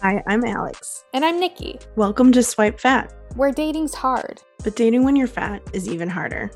[0.00, 1.02] Hi, I'm Alex.
[1.12, 1.76] And I'm Nikki.
[1.96, 3.12] Welcome to Swipe Fat.
[3.34, 4.40] Where dating's hard.
[4.62, 6.52] But dating when you're fat is even harder.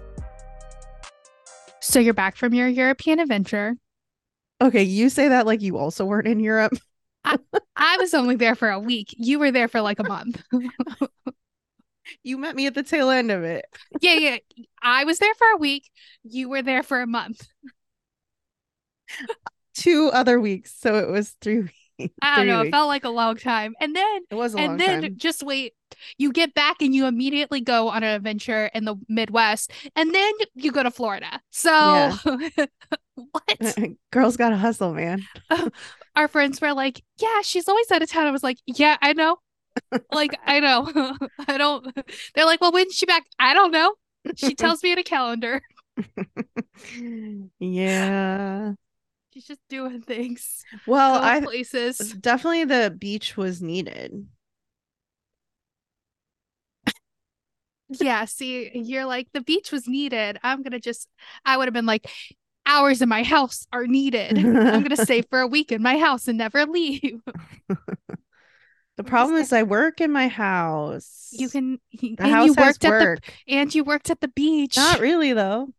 [1.81, 3.75] So you're back from your European adventure.
[4.61, 6.75] Okay, you say that like you also weren't in Europe.
[7.25, 9.13] I was only there for a week.
[9.19, 10.41] You were there for like a month.
[12.23, 13.65] you met me at the tail end of it.
[14.01, 14.37] yeah, yeah.
[14.81, 15.91] I was there for a week.
[16.23, 17.45] You were there for a month.
[19.75, 20.73] Two other weeks.
[20.79, 21.82] So it was three weeks.
[22.23, 22.61] I don't know.
[22.61, 22.69] Weeks.
[22.69, 23.75] It felt like a long time.
[23.81, 25.15] And then it was and then time.
[25.17, 25.75] just wait.
[26.19, 30.33] You get back and you immediately go on an adventure in the Midwest, and then
[30.55, 31.41] you go to Florida.
[31.51, 32.17] So yeah.
[33.15, 33.79] what?
[34.11, 35.23] Girls gotta hustle, man.
[36.17, 39.13] Our friends were like, "Yeah, she's always out of town." I was like, "Yeah, I
[39.13, 39.37] know."
[40.13, 41.17] like I know.
[41.47, 41.87] I don't.
[42.35, 43.95] They're like, "Well, when's she back?" I don't know.
[44.37, 45.63] She tells me in a calendar.
[47.59, 48.73] yeah.
[49.33, 50.65] She's just doing things.
[50.87, 51.99] Well, I places.
[51.99, 54.27] Definitely the beach was needed.
[57.89, 60.39] yeah, see, you're like the beach was needed.
[60.43, 61.09] I'm going to just
[61.45, 62.09] I would have been like
[62.67, 64.39] hours in my house are needed.
[64.39, 67.21] I'm going to stay for a week in my house and never leave.
[68.99, 71.31] The problem is I work in my house.
[71.33, 73.25] You can the and house you worked at work.
[73.25, 74.77] the and you worked at the beach.
[74.77, 75.71] Not really though.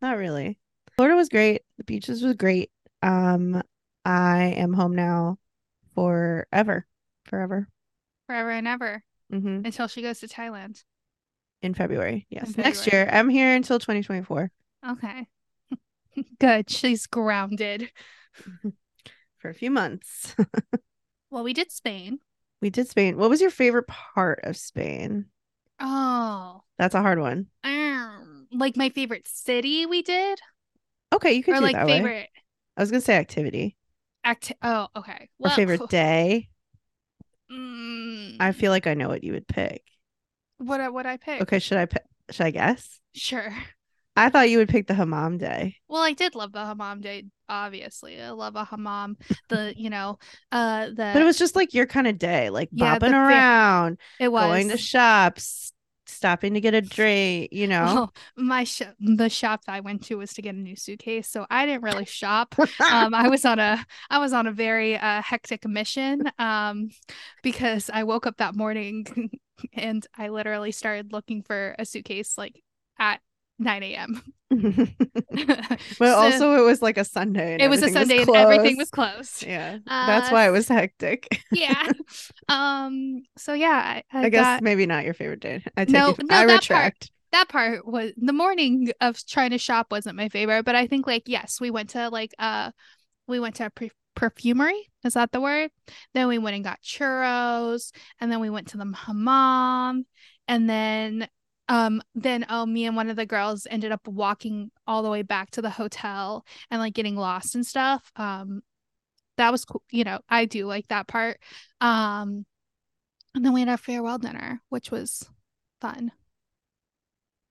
[0.00, 0.58] Not really.
[0.96, 1.62] Florida was great.
[1.78, 2.70] The beaches was great.
[3.02, 3.62] Um,
[4.04, 5.38] I am home now
[5.94, 6.86] forever,
[7.24, 7.68] forever,
[8.26, 9.64] forever and ever mm-hmm.
[9.64, 10.82] until she goes to Thailand
[11.60, 12.26] in February.
[12.30, 12.68] Yes, in February.
[12.70, 13.08] next year.
[13.10, 14.50] I'm here until 2024.
[14.90, 15.26] Okay,
[16.38, 16.70] good.
[16.70, 17.90] She's grounded
[19.38, 20.34] for a few months.
[21.30, 22.20] well, we did Spain.
[22.60, 23.16] We did Spain.
[23.16, 25.26] What was your favorite part of Spain?
[25.80, 27.46] Oh, that's a hard one.
[27.64, 30.40] Um, like my favorite city we did.
[31.12, 32.30] Okay, you could or like favorite way.
[32.76, 33.76] I was gonna say activity.
[34.24, 35.28] Acti- oh, okay.
[35.38, 36.48] Well, favorite day.
[37.50, 39.82] Mm, I feel like I know what you would pick.
[40.58, 41.42] What would I pick?
[41.42, 42.04] Okay, should I pick?
[42.30, 43.00] Should I guess?
[43.14, 43.52] Sure.
[44.16, 45.76] I thought you would pick the hammam day.
[45.88, 47.24] Well, I did love the hammam day.
[47.48, 49.16] Obviously, I love a hammam.
[49.48, 50.18] The you know,
[50.50, 51.10] uh, the.
[51.12, 53.98] But it was just like your kind of day, like yeah, bopping around.
[54.20, 55.72] It was going to shops,
[56.12, 57.84] stopping to get a drink, you know.
[57.84, 61.28] Well, my sh- the shop that I went to was to get a new suitcase,
[61.28, 62.54] so I didn't really shop.
[62.90, 66.90] um, I was on a I was on a very uh, hectic mission um,
[67.42, 69.30] because I woke up that morning
[69.72, 72.62] and I literally started looking for a suitcase like
[72.98, 73.20] at
[73.62, 74.22] 9 a.m.
[74.52, 77.56] but so, also, it was like a Sunday.
[77.58, 79.44] it was a Sunday, was and everything was closed.
[79.44, 81.42] Yeah, uh, that's why it was hectic.
[81.52, 81.90] yeah.
[82.48, 83.22] Um.
[83.38, 84.62] So yeah, I, I, I guess got...
[84.62, 85.64] maybe not your favorite day.
[85.76, 87.00] I take no, it, no, I that retract.
[87.00, 90.86] Part, that part was the morning of trying to shop wasn't my favorite, but I
[90.86, 92.72] think like yes, we went to like uh,
[93.26, 94.90] we went to a pre- perfumery.
[95.04, 95.70] Is that the word?
[96.12, 97.90] Then we went and got churros,
[98.20, 100.04] and then we went to the hammam,
[100.46, 101.26] and then
[101.68, 105.22] um then oh me and one of the girls ended up walking all the way
[105.22, 108.10] back to the hotel and like getting lost and stuff.
[108.16, 108.62] Um
[109.38, 111.38] that was cool you know i do like that part.
[111.80, 112.44] Um
[113.34, 115.28] and then we had our farewell dinner which was
[115.80, 116.12] fun.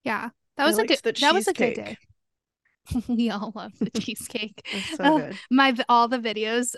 [0.04, 1.98] Yeah that was a good that was a good day.
[3.08, 4.68] we all love the cheesecake.
[4.96, 6.76] So uh, my all the videos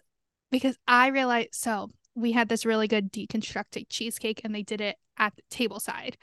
[0.52, 4.98] because i realized so we had this really good deconstructed cheesecake and they did it
[5.18, 6.16] at the table side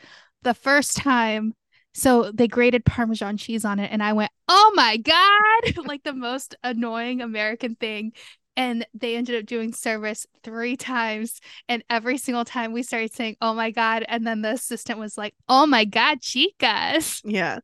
[0.43, 1.55] the first time.
[1.93, 6.13] So they grated parmesan cheese on it and i went oh my god like the
[6.13, 8.13] most annoying american thing.
[8.57, 13.37] And they ended up doing service three times and every single time we started saying
[13.41, 17.23] oh my god and then the assistant was like oh my god chicas.
[17.25, 17.59] Yeah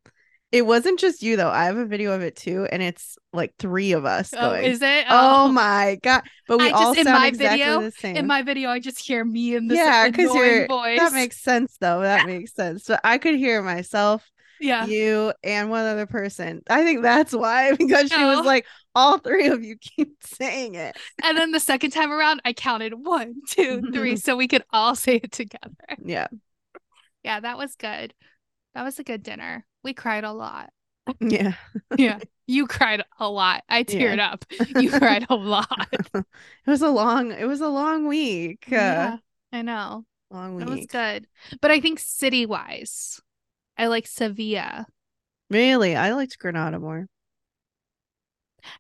[0.57, 1.51] it wasn't just you though.
[1.51, 4.65] I have a video of it too, and it's like three of us oh, going.
[4.65, 5.05] Is it?
[5.09, 5.45] Oh.
[5.45, 6.23] oh, my god!
[6.49, 8.17] But we I all just, sound in my exactly video, the same.
[8.17, 10.99] In my video, I just hear me in this yeah, because you're voice.
[10.99, 12.01] that makes sense though.
[12.01, 12.85] That makes sense.
[12.85, 14.31] So I could hear myself,
[14.61, 16.63] yeah, you and one other person.
[16.71, 20.97] I think that's why because she was like, all three of you keep saying it.
[21.23, 24.95] And then the second time around, I counted one, two, three, so we could all
[24.95, 25.75] say it together.
[26.03, 26.29] Yeah,
[27.23, 28.15] yeah, that was good.
[28.75, 29.67] That was a good dinner.
[29.87, 30.71] We cried a lot.
[31.21, 31.53] Yeah.
[31.97, 32.19] yeah.
[32.49, 33.63] You cried a lot.
[33.69, 34.33] I teared yeah.
[34.33, 34.45] up.
[34.83, 35.89] You cried a lot.
[36.13, 36.25] it
[36.67, 38.65] was a long it was a long week.
[38.67, 39.17] Uh, yeah,
[39.53, 40.05] I know.
[40.29, 40.67] Long week.
[40.67, 41.29] It was good.
[41.61, 43.21] But I think city wise,
[43.79, 44.87] I like Sevilla.
[45.51, 45.95] Really?
[45.95, 47.07] I liked Granada more.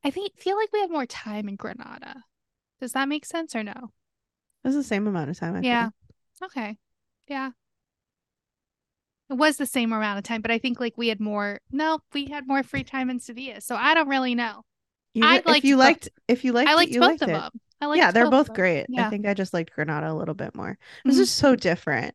[0.03, 2.25] I think feel like we have more time in Granada.
[2.81, 3.93] Does that make sense or no?
[4.64, 5.55] It was the same amount of time.
[5.55, 5.91] I yeah.
[6.41, 6.50] Think.
[6.50, 6.79] Okay.
[7.29, 7.50] Yeah.
[9.28, 11.61] It was the same amount of time, but I think like we had more.
[11.73, 14.62] No, we had more free time in Sevilla, so I don't really know.
[15.14, 15.58] You, I liked.
[15.58, 17.32] If you liked, if you liked, I liked it, you both liked of it.
[17.32, 17.50] them.
[17.81, 18.87] I like yeah, they're both great.
[18.96, 20.70] I think I just liked Granada a little bit more.
[20.70, 20.78] It
[21.08, 21.20] was Mhm.
[21.20, 22.14] just so different.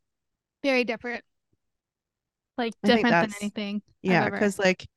[0.63, 1.23] Very different.
[2.57, 3.81] Like different than anything.
[4.01, 4.87] Yeah, because like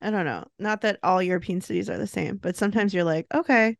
[0.00, 0.44] I don't know.
[0.58, 3.76] Not that all European cities are the same, but sometimes you're like, okay.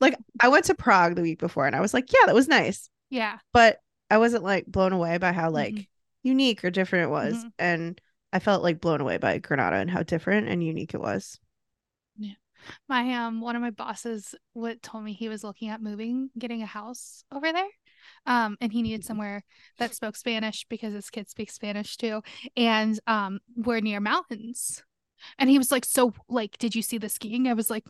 [0.00, 2.48] Like I went to Prague the week before and I was like, yeah, that was
[2.48, 2.88] nice.
[3.10, 3.38] yeah.
[3.52, 3.80] But
[4.10, 5.86] I wasn't like blown away by how like Mhm.
[6.22, 7.44] Unique or different it was.
[7.44, 7.52] Mhm.
[7.58, 8.00] And
[8.32, 11.40] I felt like blown away by Granada and how different and unique it was.
[12.16, 12.32] Yeah.
[12.88, 16.62] My um one of my bosses what told me he was looking at moving, getting
[16.62, 17.68] a house over there.
[18.26, 19.44] Um, and he needed somewhere
[19.78, 22.22] that spoke Spanish because his kids speak Spanish too.
[22.56, 24.82] And um we're near mountains.
[25.38, 27.48] And he was like, So like, did you see the skiing?
[27.48, 27.86] I was like,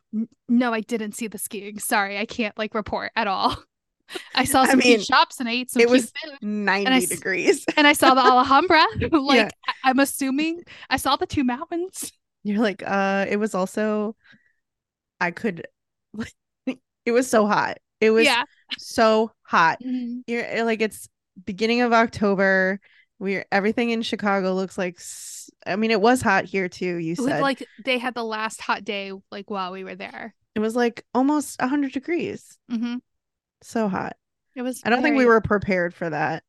[0.49, 1.79] no, I didn't see the skiing.
[1.81, 3.57] Sorry, I can't like report at all.
[4.35, 6.39] I saw some cute mean, shops and I ate some it was- food.
[6.43, 7.65] 90 s- degrees.
[7.77, 8.85] And I saw the Alhambra.
[9.13, 9.49] like Yeah.
[9.67, 12.13] I- I'm assuming I saw the two mountains.
[12.43, 14.17] You're like, uh, it was also
[15.21, 15.67] I could
[16.67, 17.79] it was so hot.
[18.01, 18.45] It was yeah.
[18.79, 19.79] so hot.
[19.85, 20.23] Mhm.
[20.27, 21.09] You're eh, like it's
[21.45, 22.81] beginning of October.
[23.19, 27.13] We're everything in Chicago looks like s- I mean it was hot here too, you
[27.13, 27.43] It said.
[27.43, 30.35] like they had the last hot day like while we were there.
[30.55, 32.57] it was like almost 100 degrees.
[32.71, 32.97] hmm
[33.63, 34.17] So hot.
[34.55, 34.83] It was.
[34.85, 36.43] I don't think we were prepared for that.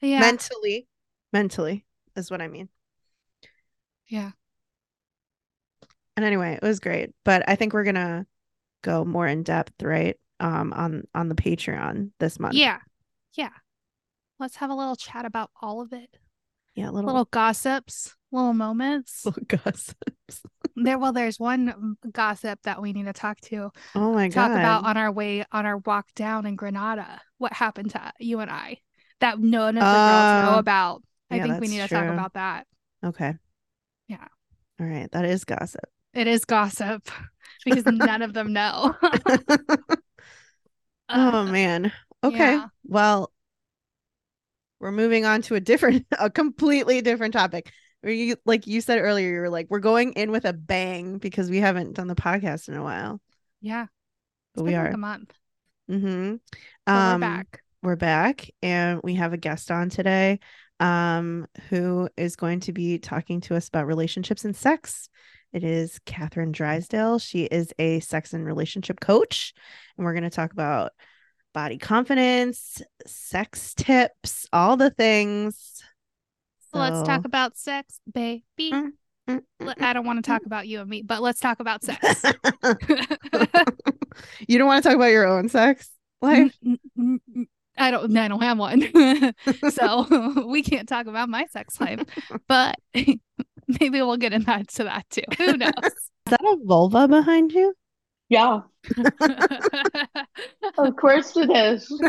[0.00, 0.20] Yeah.
[0.20, 0.86] Mentally.
[1.32, 1.84] Mentally
[2.14, 2.68] is what I mean.
[4.06, 4.30] yeah.
[6.16, 7.10] And anyway, it was great.
[7.24, 8.26] But I think we're gonna
[8.82, 10.16] go more in depth, right?
[10.40, 12.54] Um on on the Patreon this month.
[12.54, 12.78] Yeah.
[13.34, 13.50] Yeah.
[14.38, 16.18] Let's have a little chat about all of it.
[16.74, 19.24] Yeah, little Little gossips, little moments.
[19.24, 19.96] little gossips.
[20.76, 24.28] There, well, there's one um, gossip that we need to talk to Oh my talk
[24.28, 24.52] god.
[24.52, 27.20] Talk about on our way on our walk down in Granada.
[27.38, 28.78] What happened to you and I
[29.20, 31.02] that none of the girls know Oh, about?
[31.30, 32.66] I yeah, think we need to talk about that.
[33.04, 33.34] Okay.
[34.08, 34.26] Yeah.
[34.80, 35.10] All right.
[35.12, 35.88] That is gossip.
[36.14, 37.08] It is gossip
[37.64, 38.94] because none of them know.
[41.08, 41.92] oh man.
[42.24, 42.52] Okay.
[42.52, 42.66] yeah.
[42.84, 43.32] Well,
[44.80, 47.72] we're moving on to a different, a completely different topic.
[48.02, 51.58] You, like you said earlier, you're like, we're going in with a bang because we
[51.58, 53.20] haven't done the podcast in a while.
[53.60, 53.86] Yeah.
[54.54, 54.84] But we are.
[54.84, 55.32] like a month.
[55.90, 56.36] Mm-hmm.
[56.86, 57.62] Um, we're back.
[57.82, 60.40] we're back and we have a guest on today
[60.78, 65.08] um who is going to be talking to us about relationships and sex
[65.54, 69.54] it is catherine drysdale she is a sex and relationship coach
[69.96, 70.92] and we're going to talk about
[71.54, 75.75] body confidence sex tips all the things
[76.72, 78.42] So let's talk about sex, baby.
[78.60, 78.92] Mm,
[79.28, 81.84] mm, mm, I don't want to talk about you and me, but let's talk about
[81.84, 82.02] sex.
[84.48, 85.90] you don't want to talk about your own sex
[86.22, 86.52] life
[87.78, 88.16] I don't.
[88.16, 88.82] I don't have one,
[89.70, 92.00] so we can't talk about my sex life.
[92.48, 95.22] But maybe we'll get into that, to that too.
[95.38, 95.72] Who knows?
[95.84, 97.74] is that a vulva behind you
[98.28, 98.60] Yeah,
[100.78, 102.02] of course it is.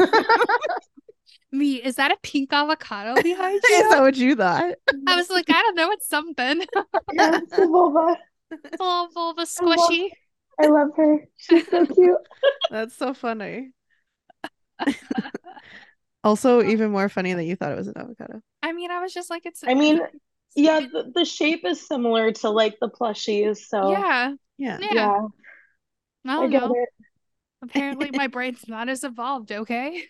[1.52, 3.76] Me is that a pink avocado behind you?
[3.76, 3.90] is you?
[3.90, 4.76] that what you thought
[5.08, 5.92] I was like, I don't know.
[5.92, 6.62] It's something.
[7.14, 8.18] yeah, it's a vulva.
[8.52, 10.10] It's a little vulva I love- squishy.
[10.60, 11.20] I love her.
[11.38, 12.18] She's so cute.
[12.72, 13.72] That's so funny.
[16.24, 18.42] also, even more funny that you thought it was an avocado.
[18.64, 19.64] I mean, I was just like, it's.
[19.66, 20.00] I mean,
[20.56, 24.80] Yeah, the, the shape is similar to like the plushies, so yeah, Yeah.
[24.82, 24.94] yeah.
[24.94, 25.20] yeah,
[26.26, 26.74] I I don't get know.
[26.76, 26.90] it.
[27.64, 29.52] Apparently, my brain's not as evolved.
[29.52, 30.04] Okay.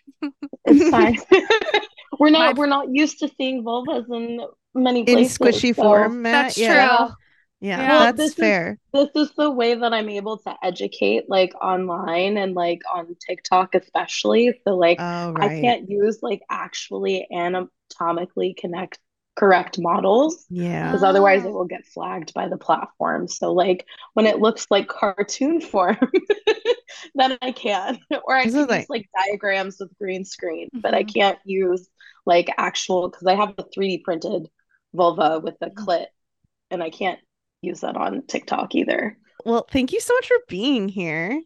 [0.65, 1.17] It's fine.
[2.19, 4.39] We're not My- we're not used to seeing vulvas in
[4.73, 5.37] many In places.
[5.37, 6.45] squishy so form, Matt.
[6.47, 6.97] That's yeah.
[6.97, 7.07] true.
[7.59, 7.89] Yeah, Yeah.
[7.89, 8.77] Well, that's this is- fair.
[8.93, 13.75] This is the way that I'm able to educate like online and like on TikTok
[13.75, 14.59] especially.
[14.63, 18.97] So like Oh, I can't use like actually anatomically connect
[19.37, 20.45] correct models.
[20.49, 20.87] Yeah.
[20.87, 23.27] because otherwise it will get flagged by the platform.
[23.27, 25.97] So like when it looks like cartoon form,
[27.15, 27.99] then I can.
[28.25, 31.13] Or I This can is like- use like diagrams with green screen, but I Mhm.
[31.13, 31.87] can't use
[32.25, 34.49] like actual because I have a 3D printed
[34.93, 35.73] vulva with a Mm.
[35.75, 36.05] clit
[36.71, 37.19] and I can't
[37.61, 39.17] use that on TikTok either.
[39.45, 41.41] Well, thank you so much for being here.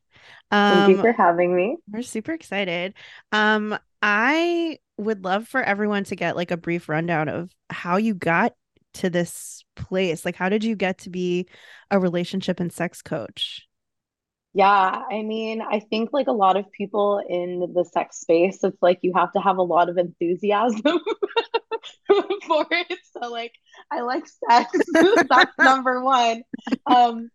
[0.49, 1.77] Thank you Um, for having me.
[1.91, 2.93] we're super excited.
[3.31, 8.13] Um, I would love for everyone to get like a brief rundown of how you
[8.13, 8.53] got
[8.95, 10.25] to this place.
[10.25, 11.47] Like, how did you get to be
[11.89, 13.67] a relationship and sex coach?
[14.53, 14.65] Yeah,
[15.09, 18.99] I mean, I think like a lot of people in the sex space, it's like
[19.01, 20.81] you have to have a lot of enthusiasm
[22.45, 22.99] for it.
[23.13, 23.53] So like
[23.89, 24.77] I like sex.
[25.29, 26.43] That's number one.
[26.85, 27.31] Um,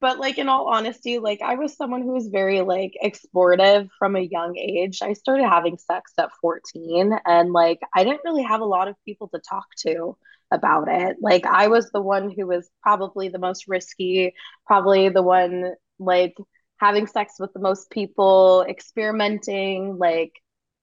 [0.00, 4.16] but like in all honesty, like I was someone who was very like explorative from
[4.16, 5.00] a young age.
[5.02, 8.96] I started having sex at 14 and like I didn't really have a lot of
[9.04, 10.16] people to talk to
[10.50, 11.16] about it.
[11.20, 14.34] Like I was the one who was probably the most risky,
[14.66, 16.36] probably the one like
[16.78, 20.32] having sex with the most people, experimenting, like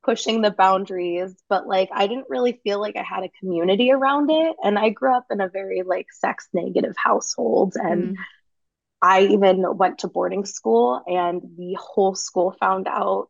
[0.04, 4.30] pushing the boundaries, but like I didn't really feel like I had a community around
[4.30, 4.56] it.
[4.64, 8.16] And I grew up in a very like sex negative household and mm.
[9.02, 13.28] I even went to boarding school and the whole school found out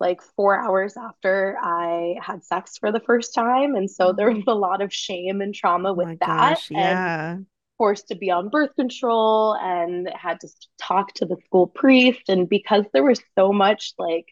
[0.00, 3.74] like four hours after I had sex for the first time.
[3.76, 6.26] And so there was a lot of shame and trauma oh with oh that.
[6.26, 7.32] Gosh, yeah.
[7.32, 7.46] And
[7.78, 12.28] forced to be on birth control and had to talk to the school priest.
[12.28, 14.26] And because there was so much like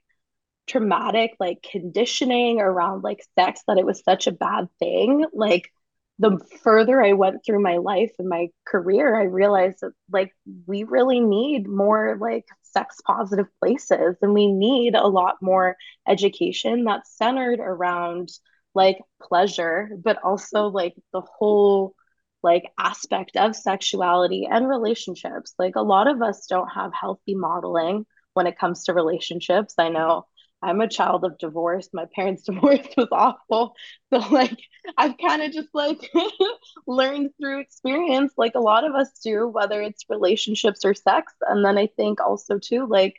[0.67, 5.71] traumatic like conditioning around like sex that it was such a bad thing, like
[6.19, 10.33] the further I went through my life and my career, I realized that like
[10.67, 15.77] we really need more like sex positive places and we need a lot more
[16.07, 18.31] education that's centered around
[18.75, 21.95] like pleasure, but also like the whole
[22.43, 25.55] like aspect of sexuality and relationships.
[25.59, 29.75] Like a lot of us don't have healthy modeling when it comes to relationships.
[29.79, 30.27] I know
[30.63, 31.89] I'm a child of divorce.
[31.93, 33.75] My parents' divorce was awful.
[34.13, 34.59] So like
[34.97, 36.11] I've kind of just like
[36.87, 41.33] learned through experience like a lot of us do whether it's relationships or sex.
[41.49, 43.17] And then I think also too like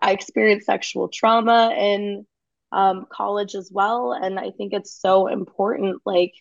[0.00, 2.26] I experienced sexual trauma in
[2.72, 6.32] um, college as well and I think it's so important like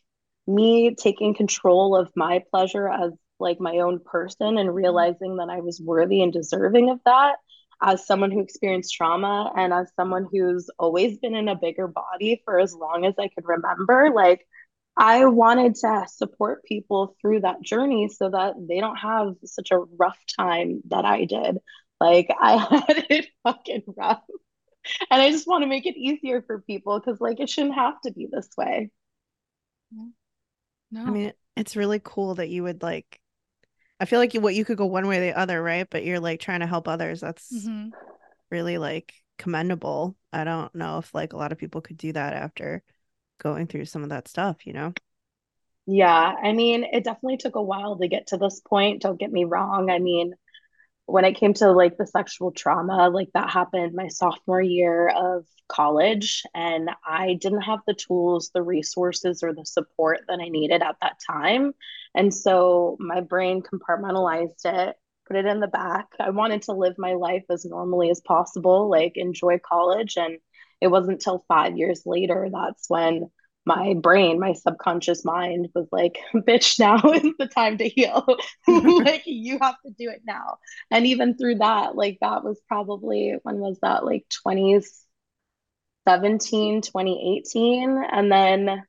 [0.48, 5.60] me taking control of my pleasure as like my own person and realizing that I
[5.62, 7.36] was worthy and deserving of that
[7.82, 12.42] as someone who experienced trauma and as someone who's always been in a bigger body
[12.46, 14.46] for as long as I could remember, like
[14.98, 19.80] I wanted to support people through that journey so that they don't have such a
[19.80, 21.58] rough time that I did.
[22.00, 24.24] Like I had it fucking rough.
[25.10, 28.00] And I just want to make it easier for people because like it shouldn't have
[28.02, 28.90] to be this way.
[30.92, 31.06] No.
[31.06, 33.20] I mean, it's really cool that you would like
[34.00, 35.88] I feel like you, what you could go one way or the other, right?
[35.90, 37.22] But you're like trying to help others.
[37.22, 37.90] That's mm-hmm.
[38.52, 40.16] really like commendable.
[40.34, 42.84] I don't know if like a lot of people could do that after
[43.40, 44.94] going through some of that stuff, you know?
[45.86, 49.02] Yeah, I mean, it definitely took a while to get to this point.
[49.02, 49.90] Don't get me wrong.
[49.90, 50.36] I mean,
[51.06, 55.46] when it came to like the sexual trauma, like that happened my sophomore year of
[55.68, 60.82] college, and I didn't have the tools, the resources, or the support that I needed
[60.82, 61.74] at that time.
[62.16, 64.96] And so my brain compartmentalized it,
[65.28, 66.08] put it in the back.
[66.20, 70.18] I wanted to live my life as normally as possible, like enjoy college.
[70.18, 70.38] And
[70.82, 73.30] it wasn't until five years later that's when
[73.66, 78.24] my brain, my subconscious mind was like, bitch, now is the time to heal.
[78.68, 80.58] like, you have to do it now.
[80.92, 84.06] And even through that, like, that was probably, when was that?
[84.06, 88.04] Like 2017, 2018.
[88.12, 88.84] And then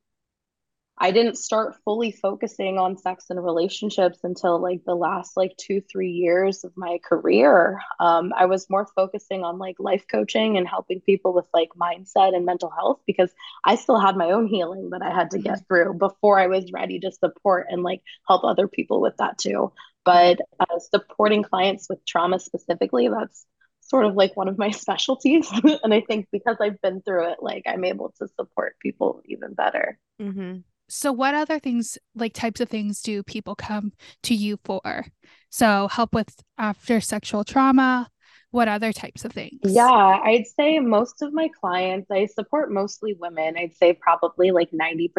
[0.98, 5.82] I didn't start fully focusing on sex and relationships until like the last like two,
[5.82, 7.80] three years of my career.
[8.00, 12.34] Um, I was more focusing on like life coaching and helping people with like mindset
[12.34, 13.30] and mental health because
[13.62, 15.64] I still had my own healing that I had to get mm-hmm.
[15.68, 19.72] through before I was ready to support and like help other people with that too.
[20.06, 23.44] But uh, supporting clients with trauma specifically, that's
[23.80, 25.46] sort of like one of my specialties.
[25.82, 29.52] and I think because I've been through it, like I'm able to support people even
[29.52, 29.98] better.
[30.22, 33.92] Mm-hmm so what other things like types of things do people come
[34.24, 35.06] to you for?
[35.50, 38.08] So help with after sexual trauma
[38.52, 39.58] what other types of things?
[39.64, 43.56] Yeah i'd say most of my clients i support mostly women.
[43.58, 45.10] I'd say probably like 90%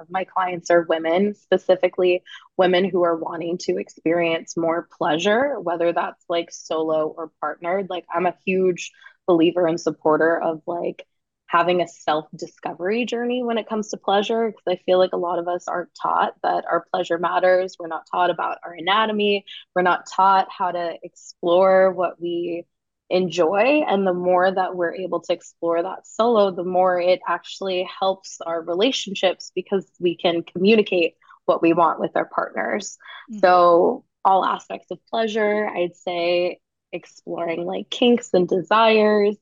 [0.00, 2.22] of my clients are women specifically
[2.56, 7.88] women who are wanting to experience more pleasure whether that's like solo or partnered.
[7.90, 8.90] Like i'm a huge
[9.26, 11.06] believer and supporter of like
[11.50, 15.18] having a self discovery journey when it comes to pleasure because I feel like a
[15.18, 17.76] lot of us aren't taught that our pleasure matters.
[17.78, 19.44] We're not taught about our anatomy.
[19.74, 22.66] We're not taught how to explore what we
[23.08, 23.82] enjoy.
[23.88, 28.40] And the more that we're able to explore that solo, the more it actually helps
[28.40, 31.14] our relationships because we can communicate
[31.46, 32.96] what we want with our partners.
[33.28, 33.40] Mm-hmm.
[33.40, 36.60] So, all aspects of pleasure, I'd say
[36.92, 39.36] exploring like kinks and desires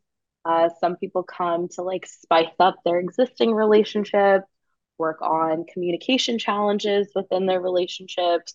[0.48, 4.44] uh, some people come to like spice up their existing relationship,
[4.96, 8.54] work on communication challenges within their relationships.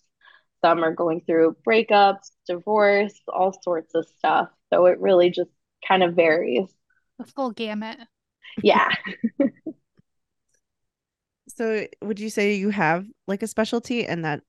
[0.60, 4.48] Some are going through breakups, divorce, all sorts of stuff.
[4.72, 5.50] So it really just
[5.86, 6.68] kind of varies.
[7.18, 7.98] The full gamut.
[8.60, 8.90] Yeah.
[11.48, 14.40] so would you say you have like a specialty and that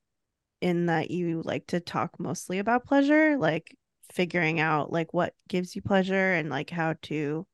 [0.60, 3.36] in that you like to talk mostly about pleasure?
[3.36, 3.76] Like
[4.12, 7.46] figuring out like what gives you pleasure and like how to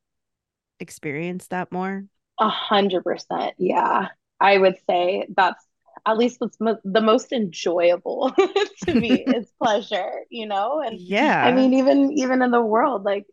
[0.80, 2.06] experience that more?
[2.38, 3.54] A hundred percent.
[3.59, 4.09] Yeah.
[4.40, 5.64] I would say that's
[6.04, 8.32] at least what's mo- the most enjoyable
[8.85, 10.80] to me is pleasure, you know?
[10.80, 11.40] And Yeah.
[11.40, 13.26] I mean, even even in the world, like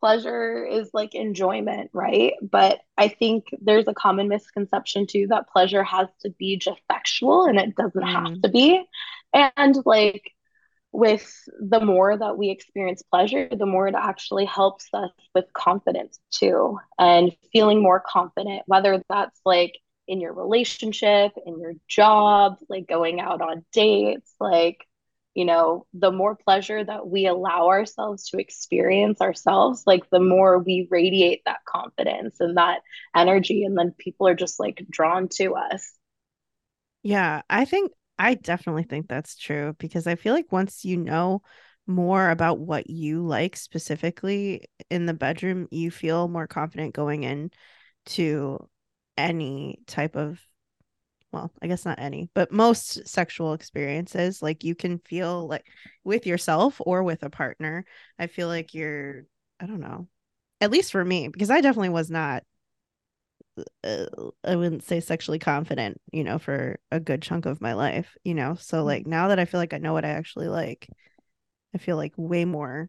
[0.00, 2.34] pleasure is like enjoyment, right?
[2.42, 7.44] But I think there's a common misconception too that pleasure has to be just sexual
[7.46, 8.42] and it doesn't have Mm.
[8.44, 8.84] to be.
[9.34, 10.32] And like
[10.92, 16.20] with the more that we experience pleasure, the more it actually helps us with confidence
[16.30, 22.86] too, and feeling more confident, whether that's like in your relationship, in your job, like
[22.86, 24.86] going out on dates, like,
[25.34, 30.58] you know, the more pleasure that we allow ourselves to experience ourselves, like the more
[30.58, 32.80] we radiate that confidence and that
[33.16, 35.90] energy, and then people are just like drawn to us.
[37.02, 41.42] Yeah, I think I definitely think that's true because I feel like once you know
[41.88, 47.50] more about what you like specifically in the bedroom, you feel more confident going in
[48.06, 48.68] to
[49.18, 50.40] any type of,
[51.32, 54.40] well, I guess not any, but most sexual experiences.
[54.40, 55.66] Like you can feel like
[56.04, 57.84] with yourself or with a partner,
[58.20, 59.24] I feel like you're,
[59.58, 60.06] I don't know,
[60.60, 62.44] at least for me, because I definitely was not
[63.84, 64.06] uh,
[64.44, 68.34] I wouldn't say sexually confident, you know, for a good chunk of my life, you
[68.34, 68.56] know.
[68.58, 70.88] So like now that I feel like I know what I actually like,
[71.74, 72.88] I feel like way more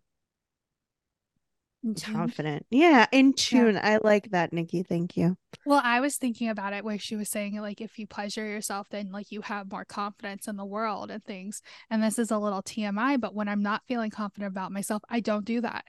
[2.01, 2.65] confident.
[2.70, 3.77] Yeah, in tune.
[3.82, 4.84] I like that, Nikki.
[4.84, 5.38] Thank you.
[5.65, 8.88] Well, I was thinking about it where she was saying like if you pleasure yourself,
[8.89, 11.62] then like you have more confidence in the world and things.
[11.89, 15.20] And this is a little TMI, but when I'm not feeling confident about myself, I
[15.20, 15.86] don't do that.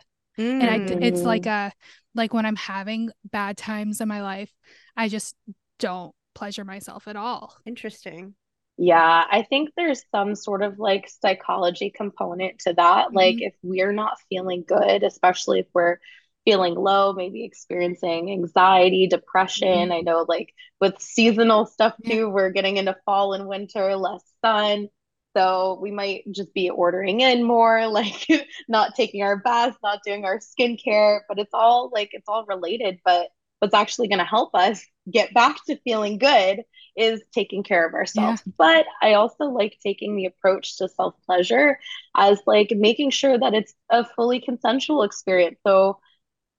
[0.61, 1.25] And I d- it's Mm.
[1.25, 1.73] like a
[2.14, 4.53] like when I'm having bad times in my life,
[4.97, 5.35] I just
[5.79, 7.57] don't pleasure myself at all.
[7.67, 8.35] interesting.
[8.76, 13.14] Yeah, I think there's some sort of like psychology component to that.
[13.14, 13.41] Like, Mhm.
[13.41, 15.99] if we're not feeling good, especially if we're
[16.45, 19.93] feeling low, maybe experiencing anxiety, depression.
[19.93, 22.17] I know, like, with seasonal stuff Yeah.
[22.17, 24.88] too, we're getting into fall and winter, less sun.
[25.37, 28.26] So we might just be ordering in more, like,
[28.69, 33.00] not taking our baths, not doing our skincare, but it's all like, it's all related.
[33.05, 33.29] But
[33.61, 36.62] what's actually going to help us get back to feeling good
[36.97, 38.42] is taking care of ourselves.
[38.59, 41.79] But I also like taking the approach to self pleasure
[42.16, 45.59] as like making sure that it's a fully consensual experience.
[45.66, 45.99] So,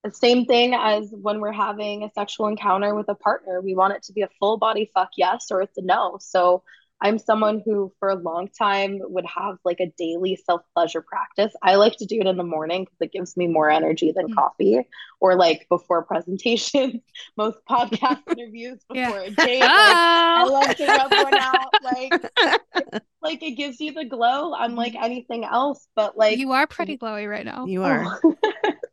[0.03, 3.93] the same thing as when we're having a sexual encounter with a partner, we want
[3.93, 6.17] it to be a full body fuck yes or it's a no.
[6.19, 6.63] So,
[7.05, 11.53] I'm someone who, for a long time, would have like a daily self pleasure practice.
[11.61, 14.29] I like to do it in the morning because it gives me more energy than
[14.29, 14.33] Mm.
[14.35, 14.79] coffee,
[15.19, 17.01] or like before presentations,
[17.37, 19.09] most podcast interviews Yeah.
[19.11, 19.61] before a date.
[19.61, 20.51] Like, I Oh.
[20.51, 21.73] love to rub one out.
[21.83, 22.13] Like,
[23.21, 25.87] like it gives you the glow, unlike anything else.
[25.95, 27.65] But like, you are pretty glowy right now.
[27.67, 28.19] you are.
[28.23, 28.35] oh,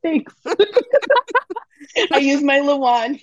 [0.03, 0.35] thanks.
[2.13, 3.23] I use my Le Wand.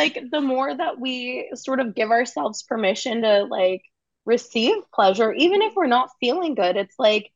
[0.00, 3.82] Like the more that we sort of give ourselves permission to like
[4.24, 7.30] receive pleasure, even if we're not feeling good, it's like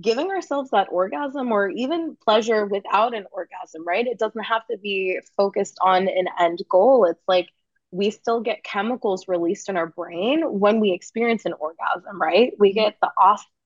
[0.00, 4.06] giving ourselves that orgasm or even pleasure without an orgasm, right?
[4.06, 7.04] It doesn't have to be focused on an end goal.
[7.04, 7.48] It's like
[7.90, 12.52] we still get chemicals released in our brain when we experience an orgasm, right?
[12.58, 12.80] We mm-hmm.
[12.80, 13.10] get the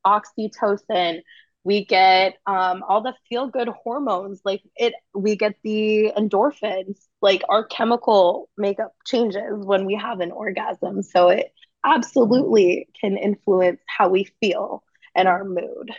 [0.06, 1.22] oxytocin,
[1.64, 7.42] we get um, all the feel good hormones, like it, we get the endorphins, like
[7.48, 11.02] our chemical makeup changes when we have an orgasm.
[11.02, 11.52] So it
[11.84, 14.82] absolutely can influence how we feel
[15.14, 15.92] and our mood.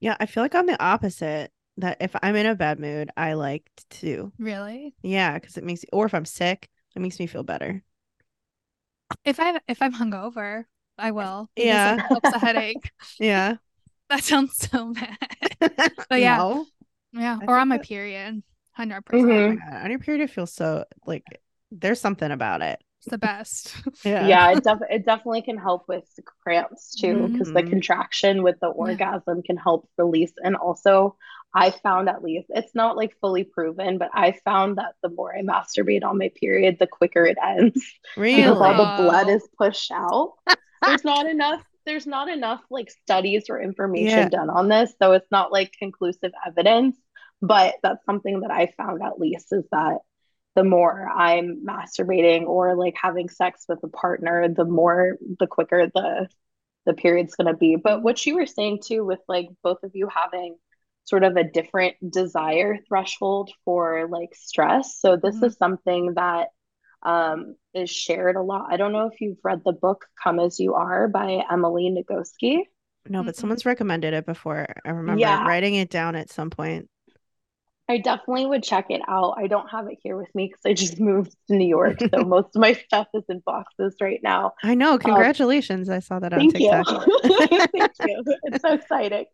[0.00, 1.50] Yeah, I feel like I'm the opposite.
[1.78, 4.32] That if I'm in a bad mood, I like to.
[4.38, 4.94] Really?
[5.02, 7.82] Yeah, because it makes or if I'm sick, it makes me feel better.
[9.24, 10.64] If I if I'm hungover,
[10.98, 11.50] I will.
[11.56, 11.96] Yeah.
[11.96, 12.92] it helps the headache.
[13.18, 13.56] Yeah.
[14.10, 15.18] That sounds so bad.
[16.10, 16.36] But yeah.
[16.38, 16.66] No.
[17.12, 17.38] Yeah.
[17.40, 18.42] I Or on my that- period.
[18.72, 19.30] Hundred Oh percent.
[19.30, 19.58] Mhm.
[19.58, 19.84] my God.
[19.84, 21.22] On your period, it feels so like
[21.70, 22.80] there's something about it.
[22.98, 23.74] It's the best.
[24.04, 24.26] Yeah.
[24.26, 27.70] Yeah, it, def- it definitely can help with the cramps too, because the Mhm.
[27.70, 30.32] contraction with the orgasm can help release.
[30.42, 31.16] And also,
[31.54, 35.34] I found at least it's not like fully proven, but I found that the more
[35.36, 37.80] I masturbate on my period, the quicker it ends
[38.16, 38.36] Really?
[38.42, 40.32] because all the blood is pushed out.
[40.82, 41.62] There's not enough.
[41.86, 44.30] There's not enough like studies or information Yeah.
[44.30, 46.96] done on this, so it's not like conclusive evidence.
[47.42, 49.98] But that's something that I found at least is that
[50.56, 55.90] the more I'm masturbating or like having sex with a partner, the more the quicker
[55.94, 56.28] the
[56.86, 57.76] the period's going to be.
[57.76, 60.56] But what you were saying too with like both of you having
[61.04, 64.98] sort of a different desire threshold for like stress.
[65.00, 65.42] So this Mhm.
[65.42, 66.48] is something that
[67.04, 68.66] um is shared a lot.
[68.72, 72.62] I don't know if you've read the book Come As You Are by Emily Nagoski.
[73.06, 74.66] No, but someone's recommended it before.
[74.84, 75.46] I remember Yeah.
[75.46, 76.88] writing it down at some point.
[77.86, 79.34] I definitely would check it out.
[79.36, 82.22] I don't have it here with me because I just moved to New York, so
[82.24, 84.54] most of my stuff is in boxes right now.
[84.62, 84.96] I know.
[84.98, 85.88] Congratulations.
[85.88, 86.90] Um, I saw that on thank TikTok.
[86.90, 87.20] You.
[87.72, 88.24] thank you.
[88.44, 89.26] It's so exciting.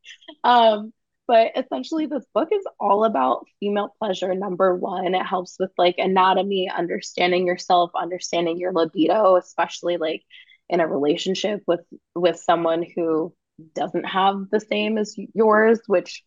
[0.42, 0.92] Um,
[1.30, 5.14] but essentially this book is all about female pleasure number one.
[5.14, 10.24] It helps with like anatomy understanding yourself understanding your libido especially like
[10.68, 11.82] in a relationship with
[12.16, 13.32] with someone who
[13.76, 16.24] doesn't have the same as yours which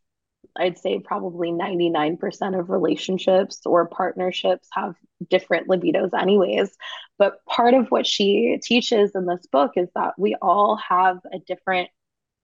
[0.57, 4.95] i'd say probably 99% of relationships or partnerships have
[5.29, 6.77] different libidos anyways.
[7.17, 11.39] But part of what she teaches in this book is that we all have a
[11.39, 11.89] different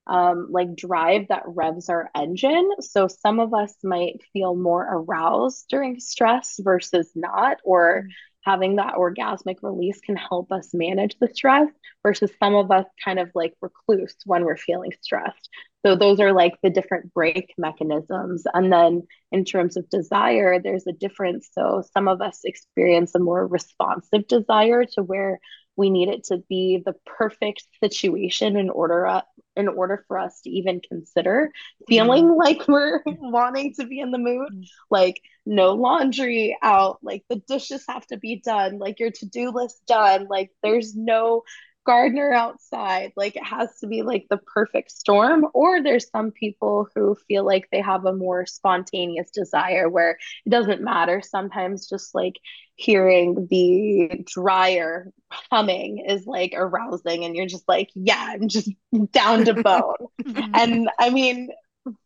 [0.10, 2.70] um, like drive that revs our engine.
[2.82, 8.08] So some of us might feel more aroused during stress versus not, or
[8.42, 11.70] having that orgasmic release can help us manage the stress
[12.04, 15.50] versus some of us kind of like recluse when we're feeling stressed.
[15.86, 18.44] So those are like the different brake mechanisms.
[18.54, 21.50] And then in terms of desire, there's a difference.
[21.52, 25.40] So some of us experience a more responsive desire to where
[25.76, 29.22] we need it to be the perfect situation in order uh,
[29.56, 31.52] in order for us to even consider
[31.88, 32.38] feeling mm.
[32.38, 37.84] like we're wanting to be in the mood like no laundry out like the dishes
[37.88, 41.44] have to be done like your to-do list done like there's no
[41.86, 43.14] gardener outside.
[43.16, 45.48] Like it has to be like the perfect storm.
[45.54, 50.50] Or there's some people who feel like they have a more spontaneous desire where it
[50.50, 51.22] doesn't matter.
[51.22, 52.36] Sometimes just like
[52.76, 55.12] hearing the dryer
[55.52, 58.72] humming is like arousing and you're just like, yeah, I'm just
[59.12, 59.94] down to bone.
[60.30, 60.52] Mm-hmm.
[60.54, 61.50] and I mean,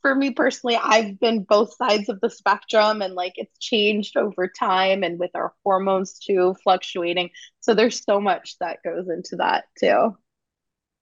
[0.02, 4.48] for me personally, I've been both sides of the spectrum and like it's changed over
[4.48, 7.30] time and with our hormones too fluctuating.
[7.60, 10.16] So there's so much that goes into that too.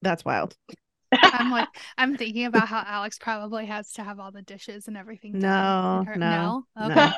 [0.01, 0.55] That's wild.
[1.21, 4.95] I'm like, I'm thinking about how Alex probably has to have all the dishes and
[4.95, 5.38] everything.
[5.39, 7.12] No, no, no, okay.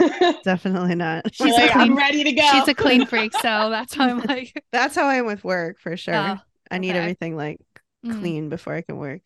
[0.00, 0.34] no.
[0.44, 1.34] definitely not.
[1.34, 2.48] She's like, clean, I'm ready to go.
[2.52, 3.40] She's a clean freak, so
[3.70, 4.64] that's how I'm like.
[4.70, 6.14] That's how I am with work for sure.
[6.14, 6.36] Oh,
[6.70, 7.58] I need everything like
[8.06, 8.18] mm.
[8.20, 8.50] clean mm.
[8.50, 9.22] before I can work.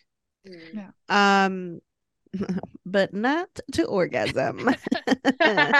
[0.74, 0.90] Yeah.
[1.08, 1.80] Um,
[2.86, 4.74] but not to orgasm.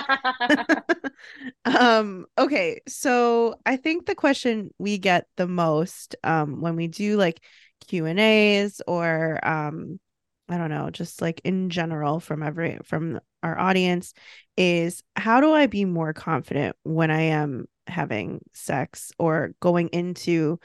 [1.64, 7.16] um, okay, so I think the question we get the most um when we do
[7.16, 7.40] like
[7.86, 10.00] Q and A's or um
[10.48, 14.14] I don't know, just like in general from every from our audience
[14.56, 20.58] is how do I be more confident when I am having sex or going into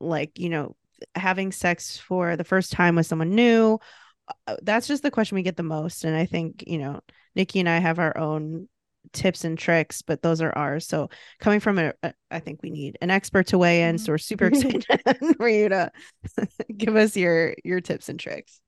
[0.00, 0.76] like, you know,
[1.14, 3.78] having sex for the first time with someone new
[4.46, 6.04] uh, that's just the question we get the most.
[6.04, 7.00] And i think you know
[7.34, 8.68] nikki and i have our own
[9.12, 10.86] tips and tricks but those are ours.
[10.86, 13.98] So coming from a, a I think we need an expert to weigh in.
[13.98, 14.76] So we're super mm-hmm.
[14.92, 15.92] excited for you to
[16.76, 18.60] give us your your tips and tricks.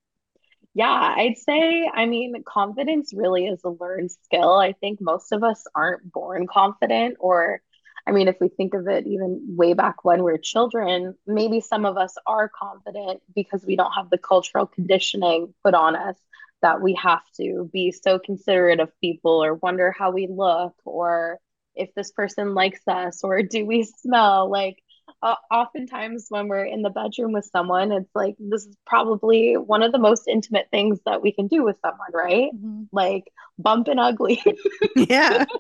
[0.75, 4.55] Yeah i'd say i mean confidence really is a learned skill.
[4.59, 7.63] I think most of us aren't born confident or
[8.07, 11.61] I mean, if we think of it even way back when we are children, maybe
[11.61, 16.17] some of us are confident because we don't have the cultural conditioning put on us
[16.63, 21.39] that we have to be so considerate of people or wonder how we look or
[21.75, 24.51] if this person likes us or do we smell?
[24.51, 24.77] Like
[25.23, 29.83] uh, oftentimes when we're in the bedroom with someone it's like this is probably one
[29.83, 32.51] of the most intimate things that we can do with someone right?
[32.53, 32.85] Mm-hmm.
[32.93, 33.25] like
[33.59, 34.43] bump and ugly
[34.97, 35.45] yeah.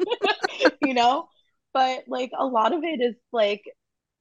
[0.82, 1.28] You know
[1.77, 3.62] but like a lot of it is like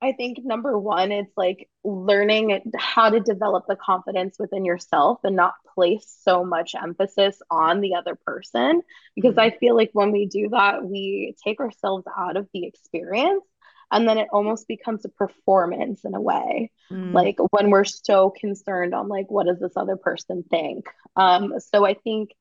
[0.02, 5.38] I think number one, it's like learning how to develop the confidence within yourself and
[5.38, 8.82] not place so much emphasis on the other person.
[9.16, 9.56] Because mm-hmm.
[9.56, 13.46] I feel like when we do that, we take ourselves out of the experience
[13.90, 16.72] and then it almost becomes a performance in a way.
[16.92, 17.14] Mm-hmm.
[17.14, 20.88] Like when we're so concerned on like, what does this other person think?
[21.16, 22.32] Um, so I think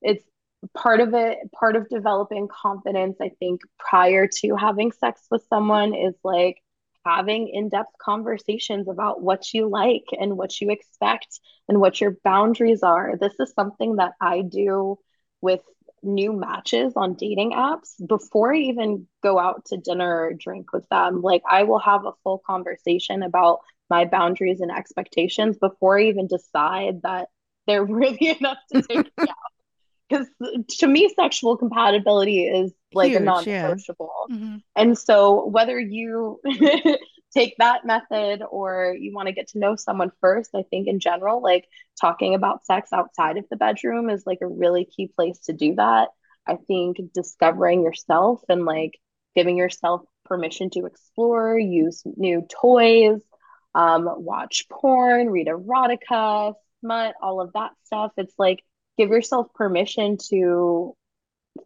[0.00, 0.24] it's
[0.74, 5.94] part of it part of developing confidence i think prior to having sex with someone
[5.94, 6.62] is like
[7.04, 12.82] having in-depth conversations about what you like and what you expect and what your boundaries
[12.82, 13.16] are.
[13.20, 14.98] This is something that i do
[15.40, 15.60] with
[16.04, 17.94] new matches on dating apps.
[18.06, 22.04] Before i even go out to dinner or drink with them like i will have
[22.06, 27.28] a full conversation about my boundaries and expectations before i even decide that
[27.66, 29.51] they're really enough to take me out
[30.12, 30.28] because
[30.78, 34.36] to me sexual compatibility is like Huge, a non-negotiable yeah.
[34.36, 34.56] mm-hmm.
[34.76, 36.40] and so whether you
[37.34, 41.00] take that method or you want to get to know someone first i think in
[41.00, 41.66] general like
[42.00, 45.74] talking about sex outside of the bedroom is like a really key place to do
[45.74, 46.08] that
[46.46, 48.98] i think discovering yourself and like
[49.34, 53.20] giving yourself permission to explore use new toys
[53.74, 58.62] um, watch porn read erotica smut all of that stuff it's like
[58.98, 60.94] give yourself permission to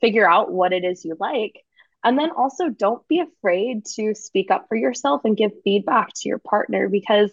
[0.01, 1.63] figure out what it is you like.
[2.05, 6.29] And then also don't be afraid to speak up for yourself and give feedback to
[6.29, 7.31] your partner because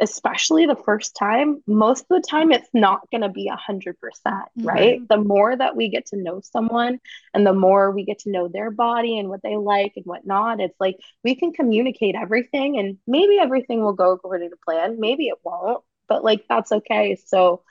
[0.00, 3.98] especially the first time, most of the time it's not going to be a hundred
[4.00, 4.66] percent, mm-hmm.
[4.66, 5.08] right?
[5.08, 6.98] The more that we get to know someone
[7.32, 10.60] and the more we get to know their body and what they like and whatnot,
[10.60, 14.98] it's like we can communicate everything and maybe everything will go according to plan.
[14.98, 17.16] Maybe it won't, but like that's okay.
[17.26, 17.62] So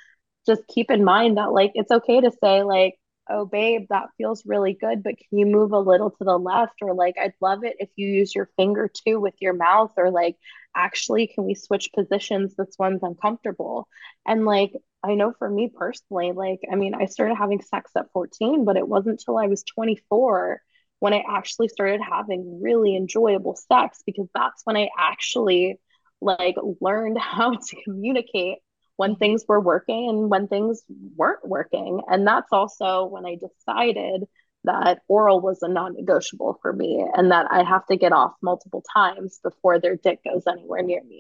[0.46, 2.96] just keep in mind that like it's okay to say like
[3.30, 6.76] oh babe that feels really good but can you move a little to the left?
[6.82, 10.12] or like i'd love it if you use your finger too with your mouth or
[10.12, 10.36] like
[10.76, 12.56] actually can we switch positions?
[12.56, 13.88] This one's uncomfortable.
[14.26, 18.12] And like i know for me personally like i mean i started having sex at
[18.14, 20.62] 14 but it wasn't until i was 24
[21.00, 25.78] when i actually started having really enjoyable sex because that's when i actually
[26.22, 28.60] like learned how to communicate
[28.98, 30.84] when things were working and when things
[31.16, 32.02] weren't working.
[32.08, 34.26] And that's also when I decided
[34.66, 38.34] that oral was a non negotiable for me and that I have to get off
[38.42, 41.20] multiple times before their dick goes anywhere near me.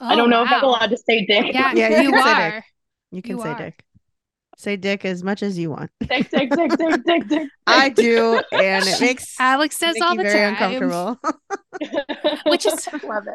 [0.00, 0.46] Oh, I don't know wow.
[0.46, 1.54] if I'm allowed to say dick.
[1.54, 2.64] Yeah, yeah you, you are.
[3.10, 3.58] You can you say are.
[3.58, 3.84] dick.
[4.58, 5.90] Say dick as much as you want.
[6.00, 7.48] Dick, dick, dick, dick, dick, dick.
[7.66, 10.78] I do, and it makes Alex says all the very time.
[10.78, 11.18] uncomfortable.
[12.46, 13.26] Which is love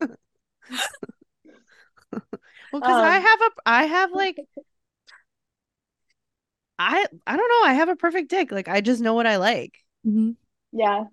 [0.00, 0.18] it.
[2.74, 4.40] Well, because um, I have a, I have like,
[6.76, 7.68] I, I don't know.
[7.68, 8.50] I have a perfect dick.
[8.50, 9.78] Like I just know what I like.
[10.04, 10.30] Mm-hmm.
[10.72, 11.04] Yeah.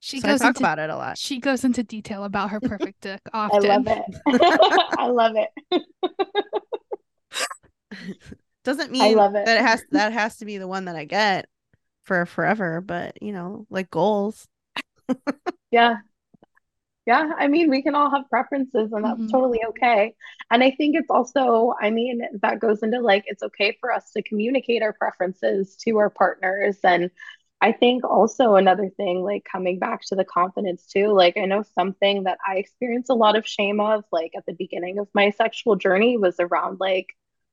[0.00, 1.16] She so goes I talk into, about it a lot.
[1.16, 3.64] She goes into detail about her perfect dick often.
[3.70, 4.02] I love it.
[4.98, 5.48] I love it.
[8.62, 9.46] Doesn't mean I love it.
[9.46, 11.48] that it has that has to be the one that I get
[12.02, 14.46] for forever, but you know, like goals.
[15.70, 15.96] yeah,
[17.08, 19.28] yeah, I mean, we can all have preferences and that's mm-hmm.
[19.28, 20.14] totally okay.
[20.50, 24.10] And I think it's also, I mean, that goes into like, it's okay for us
[24.10, 26.76] to communicate our preferences to our partners.
[26.84, 27.10] And
[27.62, 31.64] I think also another thing, like coming back to the confidence too, like I know
[31.74, 35.30] something that I experienced a lot of shame of, like at the beginning of my
[35.30, 37.06] sexual journey was around like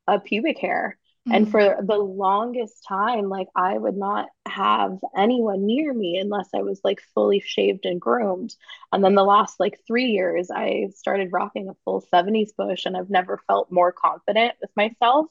[0.05, 0.97] a pubic hair.
[1.27, 1.51] And mm-hmm.
[1.51, 6.79] for the longest time, like I would not have anyone near me unless I was
[6.83, 8.55] like fully shaved and groomed.
[8.91, 12.95] And then the last like three years, I started rocking a full 70s bush and
[12.95, 15.27] I've never felt more confident with myself.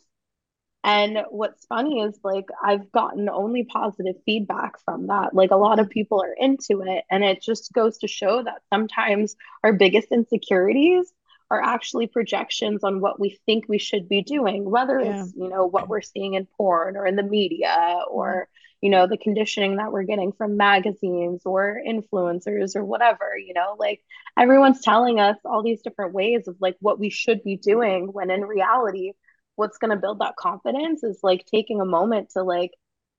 [0.82, 5.32] And what's funny is like I've gotten only positive feedback from that.
[5.32, 7.04] Like a lot of people are into it.
[7.10, 11.10] And it just goes to show that sometimes our biggest insecurities
[11.54, 15.22] are actually projections on what we think we should be doing, whether yeah.
[15.22, 18.48] it's, you know, what we're seeing in porn or in the media or,
[18.80, 23.76] you know, the conditioning that we're getting from magazines or influencers or whatever, you know,
[23.78, 24.00] like
[24.38, 28.30] everyone's telling us all these different ways of like what we should be doing when
[28.30, 29.12] in reality,
[29.56, 32.72] what's going to build that confidence is like taking a moment to like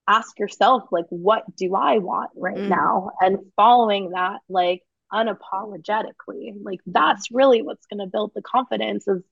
[0.08, 2.70] ask yourself, like, what do I want right mm.
[2.70, 3.12] now?
[3.22, 6.54] And following that, like, unapologetically.
[6.62, 9.24] Like that's really what's going to build the confidence is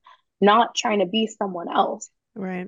[0.41, 2.09] not trying to be someone else.
[2.35, 2.67] Right.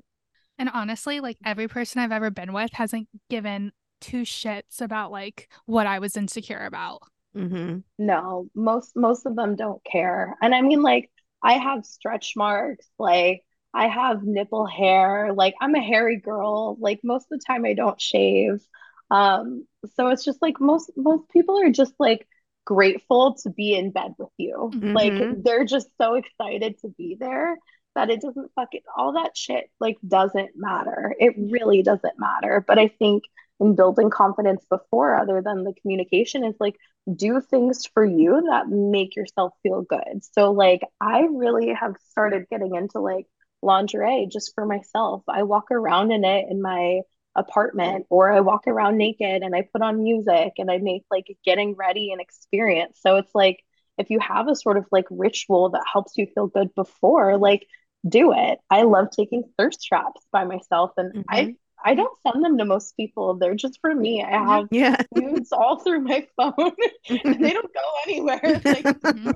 [0.58, 5.48] And honestly, like every person I've ever been with hasn't given two shits about like
[5.66, 7.02] what I was insecure about.
[7.36, 7.78] Mm-hmm.
[7.98, 10.36] No, most most of them don't care.
[10.40, 11.10] And I mean, like
[11.42, 13.42] I have stretch marks, like
[13.74, 16.76] I have nipple hair, like I'm a hairy girl.
[16.80, 18.64] Like most of the time, I don't shave.
[19.10, 22.26] Um, so it's just like most most people are just like
[22.66, 24.70] grateful to be in bed with you.
[24.74, 24.92] Mm-hmm.
[24.92, 27.56] Like they're just so excited to be there
[27.94, 31.14] that it doesn't fucking all that shit like doesn't matter.
[31.18, 32.62] It really doesn't matter.
[32.66, 33.24] But I think
[33.58, 36.76] in building confidence before other than the communication is like
[37.14, 40.22] do things for you that make yourself feel good.
[40.32, 43.26] So like I really have started getting into like
[43.62, 45.22] lingerie just for myself.
[45.28, 47.00] I walk around in it in my
[47.36, 51.26] apartment or I walk around naked and I put on music and I make like
[51.44, 52.98] getting ready an experience.
[53.00, 53.62] So it's like
[53.98, 57.66] if you have a sort of like ritual that helps you feel good before, like
[58.06, 58.58] do it.
[58.70, 61.22] I love taking thirst traps by myself and mm-hmm.
[61.28, 63.34] I I don't send them to most people.
[63.34, 64.22] They're just for me.
[64.22, 64.96] I have yeah.
[65.14, 66.52] nudes all through my phone
[67.08, 68.40] and they don't go anywhere.
[68.64, 69.30] Like mm-hmm.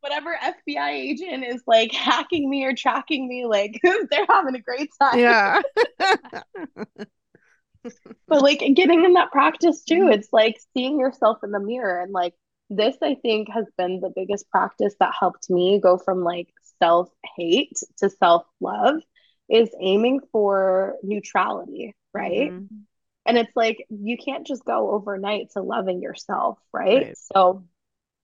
[0.00, 0.38] whatever
[0.68, 5.18] FBI agent is like hacking me or tracking me, like they're having a great time.
[5.18, 5.62] Yeah
[8.28, 10.12] but like getting in that practice too, mm-hmm.
[10.12, 12.34] it's like seeing yourself in the mirror and like
[12.68, 17.08] this I think has been the biggest practice that helped me go from like self
[17.36, 18.96] hate to self love
[19.48, 22.50] is aiming for neutrality, right?
[22.50, 22.76] Mm-hmm.
[23.26, 27.06] And it's like you can't just go overnight to loving yourself, right?
[27.06, 27.18] right?
[27.34, 27.64] So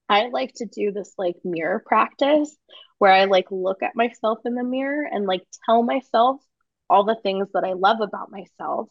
[0.09, 2.55] I like to do this like mirror practice
[2.99, 6.41] where I like look at myself in the mirror and like tell myself
[6.89, 8.89] all the things that I love about myself.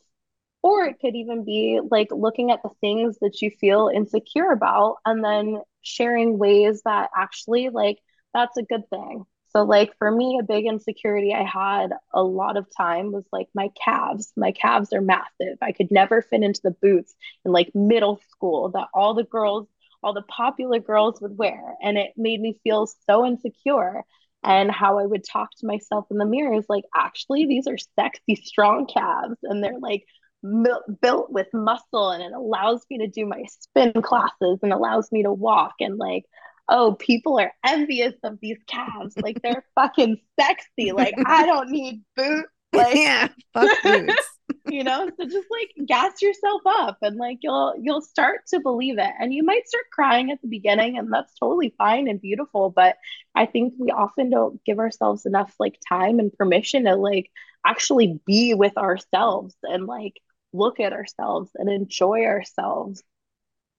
[0.62, 4.96] Or it could even be like looking at the things that you feel insecure about
[5.04, 7.98] and then sharing ways that actually, like,
[8.32, 9.24] that's a good thing.
[9.50, 13.48] So, like, for me, a big insecurity I had a lot of time was like
[13.54, 14.32] my calves.
[14.36, 15.58] My calves are massive.
[15.60, 19.68] I could never fit into the boots in like middle school that all the girls,
[20.02, 21.74] all the popular girls would wear.
[21.82, 24.04] And it made me feel so insecure
[24.42, 27.78] and how I would talk to myself in the mirror is like, actually, these are
[27.96, 30.04] sexy, strong calves, and they're like
[30.42, 35.22] built with muscle, and it allows me to do my spin classes and allows me
[35.22, 35.74] to walk.
[35.80, 36.24] And like,
[36.68, 40.92] oh, people are envious of these calves, like they're fucking sexy.
[40.92, 42.48] Like, I don't need boots.
[42.72, 44.38] Like, yeah, fuck boots.
[44.68, 48.98] you know so just like gas yourself up and like you'll you'll start to believe
[48.98, 52.70] it and you might start crying at the beginning and that's totally fine and beautiful
[52.70, 52.96] but
[53.34, 57.30] i think we often don't give ourselves enough like time and permission to like
[57.66, 60.20] actually be with ourselves and like
[60.52, 63.02] look at ourselves and enjoy ourselves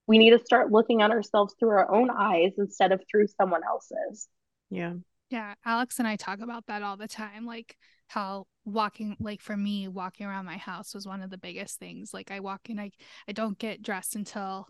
[0.07, 3.62] we need to start looking at ourselves through our own eyes instead of through someone
[3.63, 4.27] else's.
[4.69, 4.93] Yeah.
[5.29, 7.75] Yeah alex and i talk about that all the time like
[8.07, 12.13] how walking like for me walking around my house was one of the biggest things.
[12.13, 12.91] Like i walk in i
[13.27, 14.67] i don't get dressed until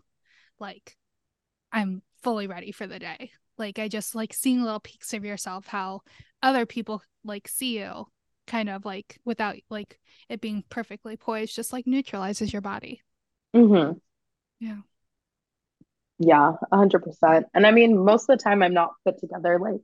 [0.58, 0.96] like
[1.72, 3.32] i'm fully ready for the day.
[3.58, 6.00] Like i just like seeing little peeks of yourself how
[6.42, 8.06] other people like see you
[8.46, 13.00] kind of like without like it being perfectly poised just like neutralizes your body
[13.54, 13.98] mm-hmm.
[14.60, 14.78] yeah
[16.18, 19.80] yeah 100% and i mean most of the time i'm not put together like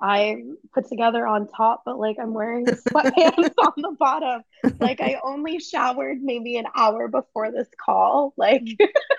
[0.00, 4.42] I put together on top, but like I'm wearing sweatpants on the bottom.
[4.78, 8.32] Like I only showered maybe an hour before this call.
[8.36, 8.64] Like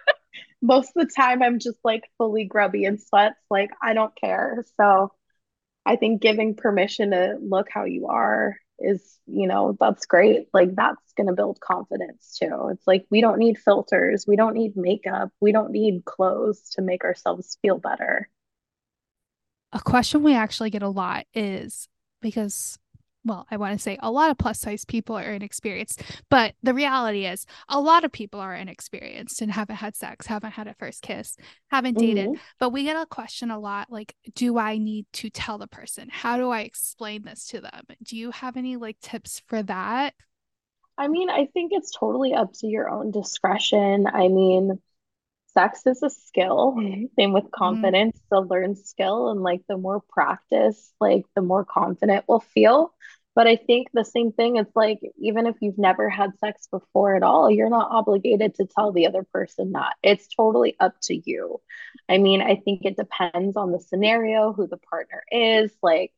[0.61, 3.39] most of the time I'm just like fully grubby and sweats.
[3.49, 4.65] Like I don't care.
[4.77, 5.11] So
[5.85, 10.47] I think giving permission to look how you are is, you know, that's great.
[10.53, 12.69] Like that's going to build confidence too.
[12.71, 16.81] It's like we don't need filters, we don't need makeup, we don't need clothes to
[16.81, 18.29] make ourselves feel better
[19.73, 21.87] a question we actually get a lot is
[22.21, 22.77] because
[23.23, 26.73] well, I want to say a lot of plus size people are inexperienced, but the
[26.73, 30.73] reality is a lot of people are inexperienced and haven't had sex, haven't had a
[30.73, 31.37] first kiss,
[31.69, 32.27] haven't dated.
[32.27, 32.41] Mm-hmm.
[32.59, 36.09] But we get a question a lot like, do I need to tell the person?
[36.09, 37.83] How do I explain this to them?
[38.03, 40.13] Do you have any like tips for that?
[40.97, 44.07] I mean, I think it's totally up to your own discretion.
[44.07, 44.79] I mean,
[45.53, 46.75] sex is a skill.
[47.17, 47.49] Same with mm-hmm.
[47.53, 48.17] confidence.
[48.17, 48.35] Mm-hmm.
[48.35, 52.93] the learned skill and like the more practice like the more confident we'll feel.
[53.33, 57.15] But i think the same thing it's like even if you've never had sex before
[57.15, 59.95] at all you're not obligated to tell the other person that.
[60.03, 61.61] It's totally up to you.
[62.09, 66.13] I mean i think it depends on the scenario who the partner is like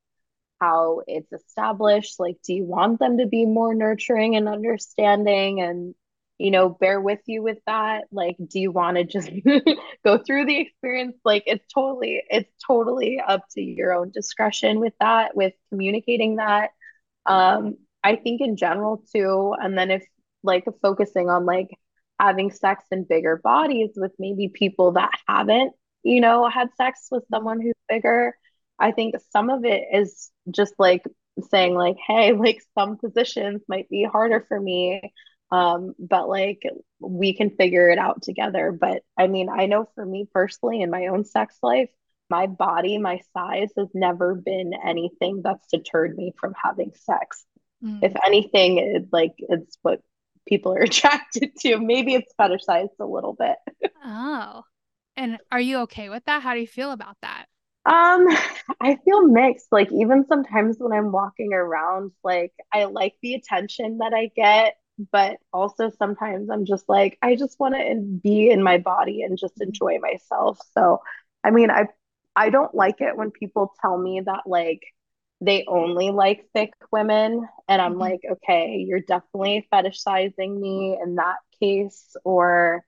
[0.59, 2.19] how it's established.
[2.19, 5.93] Like do you want them to be more nurturing and understanding and
[6.39, 8.05] you know, bear with you with that.
[8.11, 9.29] Like, do you want to just
[10.05, 11.15] go through the experience?
[11.23, 16.71] Like, it's totally, it's totally up to your own discretion with that, with communicating that.
[17.25, 19.55] Um, I think in general too.
[19.59, 20.05] And then if
[20.43, 21.69] like focusing on like
[22.19, 27.23] having sex in bigger bodies with maybe people that haven't, you know, had sex with
[27.31, 28.35] someone who's bigger,
[28.79, 31.03] I think some of it is just like
[31.49, 35.13] saying like, hey, like some positions might be harder for me
[35.53, 36.63] um, but like
[36.99, 38.71] we can figure it out together.
[38.71, 41.91] But I mean, I know for me personally in my own sex life,
[42.27, 47.45] my body, my size has never been anything that's deterred me from having sex.
[47.83, 47.99] Mm.
[48.01, 50.01] If anything, it like it's what
[50.47, 51.77] people are attracted to.
[51.77, 53.57] Maybe it's fetishized a little bit.
[54.03, 54.63] oh.
[55.15, 56.41] And are you okay with that?
[56.41, 57.45] How do you feel about that?
[57.85, 58.27] Um,
[58.81, 59.67] I feel mixed.
[59.71, 64.77] Like even sometimes when I'm walking around, like I like the attention that I get
[65.11, 69.37] but also sometimes I'm just like I just want to be in my body and
[69.37, 70.59] just enjoy myself.
[70.73, 71.01] So,
[71.43, 71.87] I mean, I
[72.35, 74.81] I don't like it when people tell me that like
[75.41, 78.01] they only like thick women and I'm mm-hmm.
[78.01, 82.85] like, okay, you're definitely fetishizing me in that case or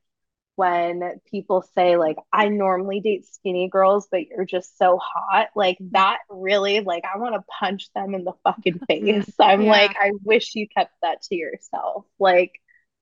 [0.55, 5.77] when people say like I normally date skinny girls but you're just so hot like
[5.91, 9.71] that really like I want to punch them in the fucking face I'm yeah.
[9.71, 12.53] like I wish you kept that to yourself like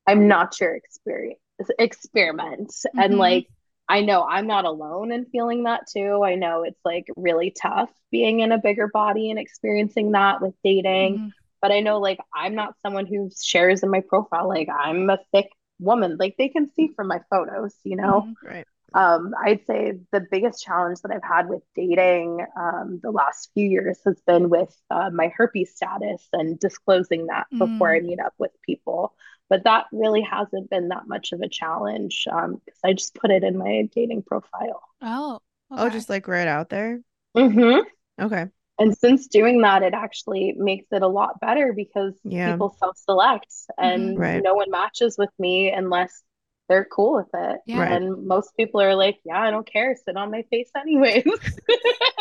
[0.08, 1.40] I'm not your experience
[1.78, 3.00] experiment mm-hmm.
[3.00, 3.48] and like
[3.88, 7.90] I know I'm not alone in feeling that too I know it's like really tough
[8.12, 11.28] being in a bigger body and experiencing that with dating mm-hmm.
[11.62, 15.20] but I know like I'm not someone who shares in my profile like I'm a
[15.32, 15.50] thick
[15.80, 18.48] woman like they can see from my photos you know mm-hmm.
[18.48, 23.50] right um, I'd say the biggest challenge that I've had with dating um, the last
[23.54, 27.60] few years has been with uh, my herpes status and disclosing that mm.
[27.60, 29.16] before I meet up with people.
[29.50, 33.16] But that really hasn't been that much of a challenge Um, because um, I just
[33.16, 34.82] put it in my dating profile.
[35.02, 35.40] Oh,
[35.72, 35.84] oh okay.
[35.86, 37.02] oh, just like right out there.
[37.36, 38.24] Mm-hmm.
[38.24, 38.48] Okay.
[38.84, 42.52] And since doing that, it actually makes it a lot better because yeah.
[42.52, 44.22] people self select and mm-hmm.
[44.22, 44.44] right.
[44.44, 46.22] no one matches with me unless
[46.68, 47.62] they're cool with it.
[47.66, 47.80] Yeah.
[47.80, 47.94] Right.
[47.94, 49.96] And most people are like, yeah, I don't care.
[49.96, 51.24] Sit on my face anyways.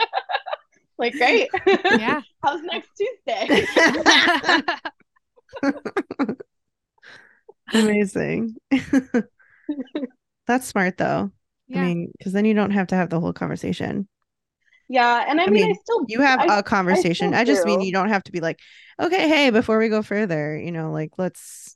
[0.98, 1.50] like, great.
[1.66, 2.20] Yeah.
[2.44, 3.66] How's next Tuesday?
[7.74, 8.54] Amazing.
[10.46, 11.32] That's smart though.
[11.66, 11.80] Yeah.
[11.80, 14.06] I mean, because then you don't have to have the whole conversation.
[14.92, 17.32] Yeah, and I, I mean, mean, I still you have I, a conversation.
[17.32, 17.66] I, I just do.
[17.66, 18.60] mean you don't have to be like,
[19.00, 21.74] okay, hey, before we go further, you know, like let's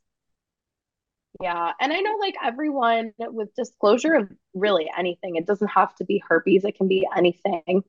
[1.40, 1.72] yeah.
[1.80, 6.22] And I know like everyone with disclosure of really anything, it doesn't have to be
[6.28, 7.84] herpes, it can be anything.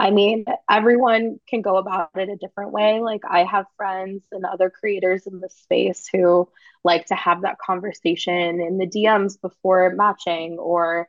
[0.00, 3.00] I mean, everyone can go about it a different way.
[3.00, 6.48] Like, I have friends and other creators in the space who
[6.82, 11.08] like to have that conversation in the DMs before matching, or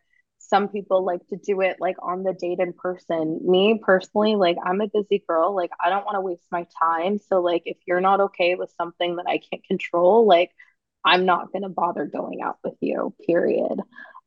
[0.54, 3.40] some people like to do it like on the date in person.
[3.44, 5.56] Me personally, like, I'm a busy girl.
[5.56, 7.20] Like, I don't want to waste my time.
[7.28, 10.52] So, like, if you're not okay with something that I can't control, like,
[11.04, 13.80] I'm not going to bother going out with you, period.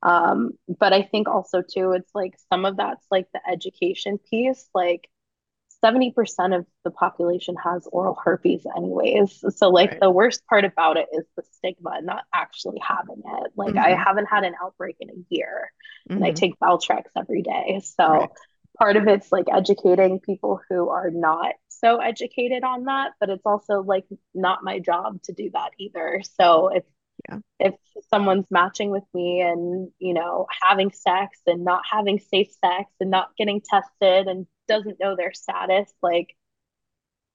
[0.03, 4.68] Um, but I think also, too, it's like some of that's like the education piece.
[4.74, 5.09] Like
[5.85, 9.45] 70% of the population has oral herpes, anyways.
[9.57, 10.01] So, like, right.
[10.01, 13.53] the worst part about it is the stigma not actually having it.
[13.57, 13.79] Like, mm-hmm.
[13.79, 15.70] I haven't had an outbreak in a year
[16.09, 16.16] mm-hmm.
[16.16, 16.37] and I mm-hmm.
[16.37, 17.81] take Valtrex every day.
[17.85, 18.31] So, right.
[18.79, 23.45] part of it's like educating people who are not so educated on that, but it's
[23.45, 26.22] also like not my job to do that either.
[26.39, 26.85] So if
[27.29, 27.39] yeah.
[27.59, 27.74] if
[28.11, 33.11] someone's matching with me and you know having sex and not having safe sex and
[33.11, 36.37] not getting tested and doesn't know their status, like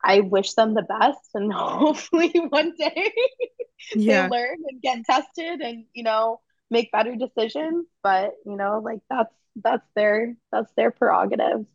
[0.04, 3.12] I wish them the best and hopefully one day
[3.96, 4.28] yeah.
[4.28, 7.86] they learn and get tested and you know make better decisions.
[8.04, 11.66] But you know, like that's that's their that's their prerogative.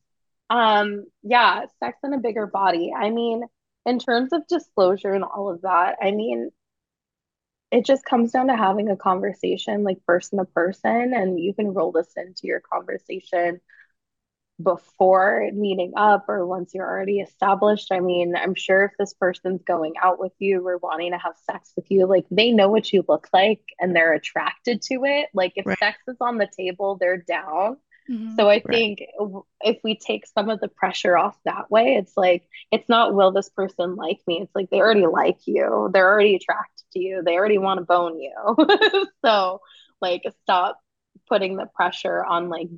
[0.48, 2.92] Um, yeah, sex in a bigger body.
[2.96, 3.42] I mean,
[3.84, 6.50] in terms of disclosure and all of that, I mean,
[7.72, 11.74] it just comes down to having a conversation like person to person, and you can
[11.74, 13.60] roll this into your conversation
[14.62, 17.92] before meeting up or once you're already established.
[17.92, 21.34] I mean, I'm sure if this person's going out with you or wanting to have
[21.50, 25.28] sex with you, like they know what you look like and they're attracted to it.
[25.34, 25.78] Like if right.
[25.78, 27.76] sex is on the table, they're down.
[28.10, 28.36] Mm-hmm.
[28.36, 29.42] So I think right.
[29.60, 33.32] if we take some of the pressure off that way, it's like it's not will
[33.32, 34.40] this person like me?
[34.42, 35.90] It's like they already like you.
[35.92, 37.22] They're already attracted to you.
[37.22, 38.56] They already want to bone you.
[39.24, 39.60] so
[40.00, 40.80] like stop
[41.28, 42.68] putting the pressure on like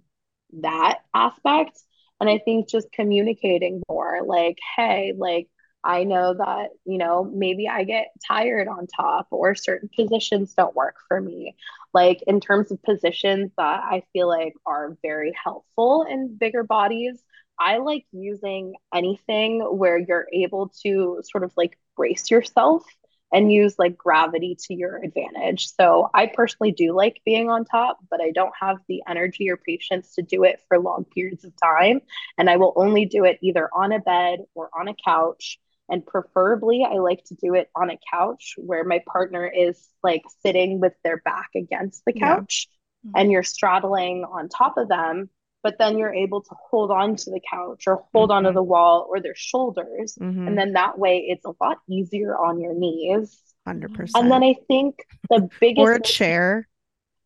[0.61, 1.79] that aspect.
[2.21, 5.49] And I think just communicating more like, hey, like
[5.85, 10.75] I know that, you know, maybe I get tired on top or certain positions don't
[10.75, 11.57] work for me.
[11.95, 17.23] Like in terms of positions that I feel like are very helpful in bigger bodies,
[17.59, 22.85] I like using anything where you're able to sort of like brace yourself
[23.33, 25.71] and use like gravity to your advantage.
[25.75, 29.57] So I personally do like being on top, but I don't have the energy or
[29.57, 32.01] patience to do it for long periods of time.
[32.39, 35.59] And I will only do it either on a bed or on a couch
[35.89, 40.23] and preferably, I like to do it on a couch where my partner is like
[40.43, 42.69] sitting with their back against the couch
[43.03, 43.13] yeah.
[43.17, 45.31] and you're straddling on top of them.
[45.69, 48.47] But then you're able to hold on to the couch or hold mm-hmm.
[48.47, 50.17] onto the wall or their shoulders.
[50.19, 50.49] Mm-hmm.
[50.49, 53.39] And then that way it's a lot easier on your knees.
[53.69, 54.13] 100%.
[54.15, 55.81] And then I think the biggest.
[55.81, 56.67] or a chair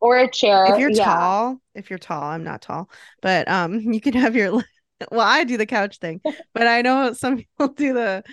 [0.01, 0.73] or a chair.
[0.73, 1.05] If you're yeah.
[1.05, 2.89] tall, if you're tall, I'm not tall,
[3.21, 4.61] but um, you can have your
[5.09, 6.19] well, I do the couch thing,
[6.53, 8.25] but I know some people do the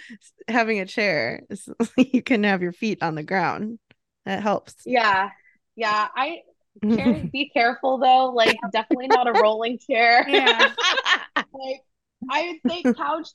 [0.49, 1.43] having a chair.
[1.97, 3.79] you can have your feet on the ground.
[4.27, 4.75] That helps.
[4.85, 5.31] Yeah.
[5.77, 6.09] Yeah.
[6.17, 6.41] I
[6.85, 8.31] chair, be careful though.
[8.31, 10.25] Like definitely not a rolling chair.
[10.29, 10.73] Yeah.
[11.37, 11.83] like
[12.31, 13.29] I would say couch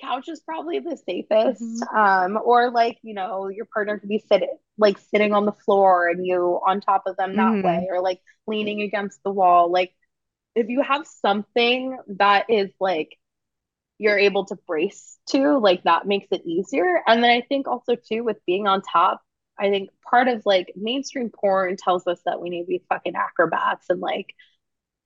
[0.00, 1.62] couch is probably the safest.
[1.62, 1.96] Mm-hmm.
[2.36, 6.08] Um, or like, you know, your partner could be sitting like sitting on the floor
[6.08, 7.66] and you on top of them that mm-hmm.
[7.66, 9.70] way, or like leaning against the wall.
[9.70, 9.92] Like
[10.54, 13.16] if you have something that is like
[13.98, 17.02] you're able to brace to, like that makes it easier.
[17.06, 19.20] And then I think also too with being on top,
[19.60, 23.16] I think part of like mainstream porn tells us that we need to be fucking
[23.16, 24.34] acrobats and like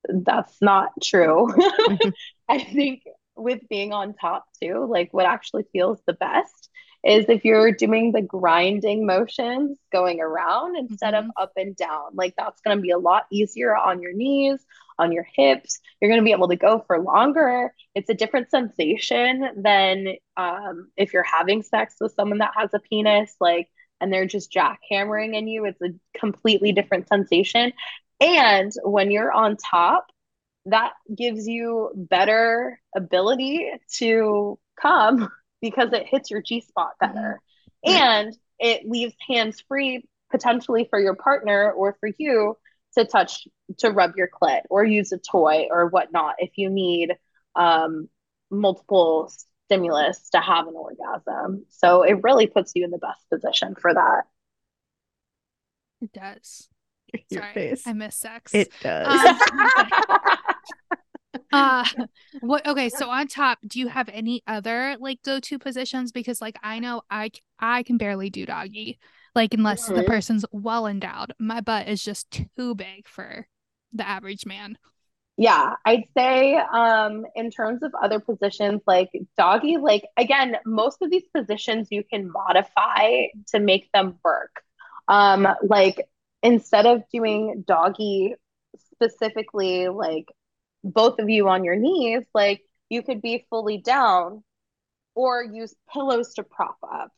[0.09, 1.49] that's not true.
[2.49, 3.03] I think
[3.35, 6.69] with being on top too, like what actually feels the best
[7.03, 11.19] is if you're doing the grinding motions going around instead Mhm.
[11.19, 12.11] of up and down.
[12.13, 14.65] Like that's going to be a lot easier on your knees,
[14.97, 15.79] on your hips.
[16.01, 17.73] You're going to be able to go for longer.
[17.93, 22.79] It's a different sensation than um, if you're having sex with someone that has a
[22.79, 23.67] penis, like,
[24.01, 25.65] and they're just jackhammering in you.
[25.65, 27.73] It's a completely different sensation.
[28.19, 30.07] And when you're on top,
[30.65, 35.29] that gives you better ability to come
[35.61, 37.41] because it hits your G spot better.
[37.85, 37.91] Mhm.
[37.91, 42.57] And it leaves hands free potentially for your partner or for you
[42.97, 43.47] to touch
[43.79, 47.13] to rub your clit or use a toy or whatnot if you need
[47.55, 48.09] um,
[48.49, 49.31] multiple
[49.65, 51.65] stimulus to have an orgasm.
[51.69, 54.23] So it really puts you in the best position for that.
[56.01, 56.69] It does.
[57.29, 57.83] Your Sorry, face.
[57.85, 58.53] I miss sex.
[58.53, 59.21] It does.
[59.23, 59.37] Um,
[61.51, 61.85] uh
[62.41, 66.57] what okay so on top do you have any other like go-to positions because like
[66.63, 68.99] i know I I can barely do doggy
[69.35, 70.07] like unless the Mhm.
[70.07, 73.47] person's well endowed my butt is just too big for
[73.93, 74.77] the average man
[75.37, 81.11] Yeah, I'd say um in terms of other positions like doggy, like again, most of
[81.11, 84.61] these positions you can modify to make them work.
[85.09, 86.07] Um like
[86.41, 88.35] instead of doing doggy
[88.93, 90.27] specifically like
[90.83, 94.43] both of you on your knees, like you could be fully down
[95.15, 97.11] or use pillows to prop up,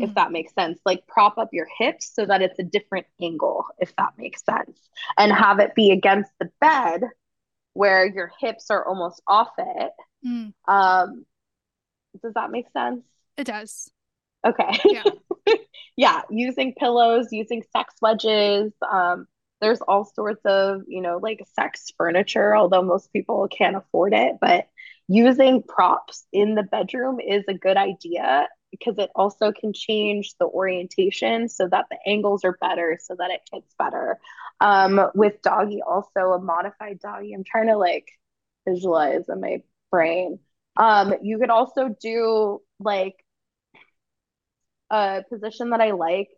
[0.00, 0.14] if Mhm.
[0.14, 0.80] that makes sense.
[0.84, 4.78] Like prop up your hips so that it's a different angle, if that makes sense.
[5.18, 7.02] And have it be against the bed
[7.74, 9.92] where your hips are almost off it.
[10.26, 11.24] Mm, Um,
[12.22, 13.04] does that make sense?
[13.36, 13.90] it does
[14.46, 14.78] Okay.
[14.90, 15.04] Yeah.
[15.96, 18.72] Yeah, using pillows, using sex wedges.
[18.90, 19.26] Um,
[19.60, 24.36] there's all sorts of, you know, like sex furniture, although most people can't afford it,
[24.40, 24.68] but
[25.06, 30.46] using props in the bedroom is a good idea because it also can change the
[30.46, 34.18] orientation so that the angles are better, so that it hits better.
[34.62, 38.06] Um, with doggy, also a modified doggy, I'm trying to like
[38.66, 40.38] visualize in my brain.
[40.76, 43.16] Um, you could also do like
[44.90, 46.28] a position that I like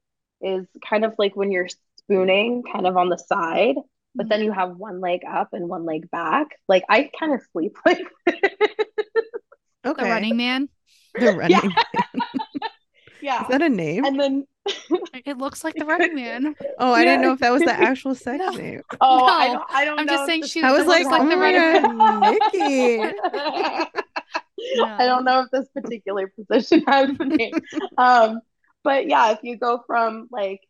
[0.41, 1.69] is kind of like when you're
[1.99, 3.77] spooning kind of on the side,
[4.15, 6.47] but then you have one leg up and one leg back.
[6.67, 8.41] Like I kind of sleep like the
[9.85, 10.09] okay.
[10.09, 10.69] running man
[11.15, 11.51] The running.
[11.51, 11.61] Yeah.
[11.63, 12.25] Man.
[13.25, 13.43] yeah.
[13.43, 14.05] Is that a name?
[14.05, 14.47] And then
[15.27, 18.15] it looks like the running man oh, I didn't know if that was the actual
[18.15, 18.51] sex No.
[18.51, 18.83] name.
[19.01, 21.29] oh, I, don't, I don't I'm know just saying she I was looks like, like
[21.29, 23.03] the oh running my God, Nikki.
[24.83, 27.55] I don't know if this particular position has a name.
[27.99, 28.41] Um,
[28.83, 30.61] but yeah, if you go from like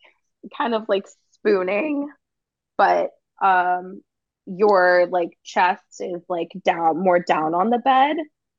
[0.56, 2.08] kind of like spooning,
[2.76, 3.10] but
[3.42, 4.02] um
[4.46, 8.16] your like chest is like down more down on the bed,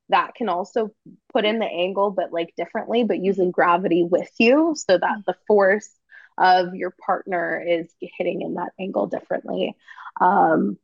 [0.09, 0.91] that can also
[1.33, 5.35] put in the angle, but like differently, but using gravity with you so that the
[5.47, 5.89] force
[6.37, 9.75] of your partner is hitting in that angle differently.
[10.21, 10.77] Um,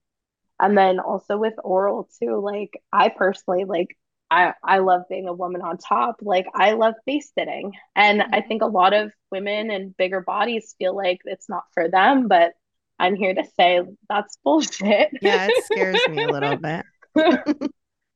[0.59, 3.97] and then also with oral too, like I personally like
[4.29, 6.17] I I love being a woman on top.
[6.21, 7.73] Like I love face sitting.
[7.95, 8.47] And I Mhm.
[8.47, 12.53] think a lot of women and bigger bodies feel like it's not for them, but
[12.99, 15.11] I'm here to say that's bullshit.
[15.19, 16.85] Yeah, it scares me a little bit.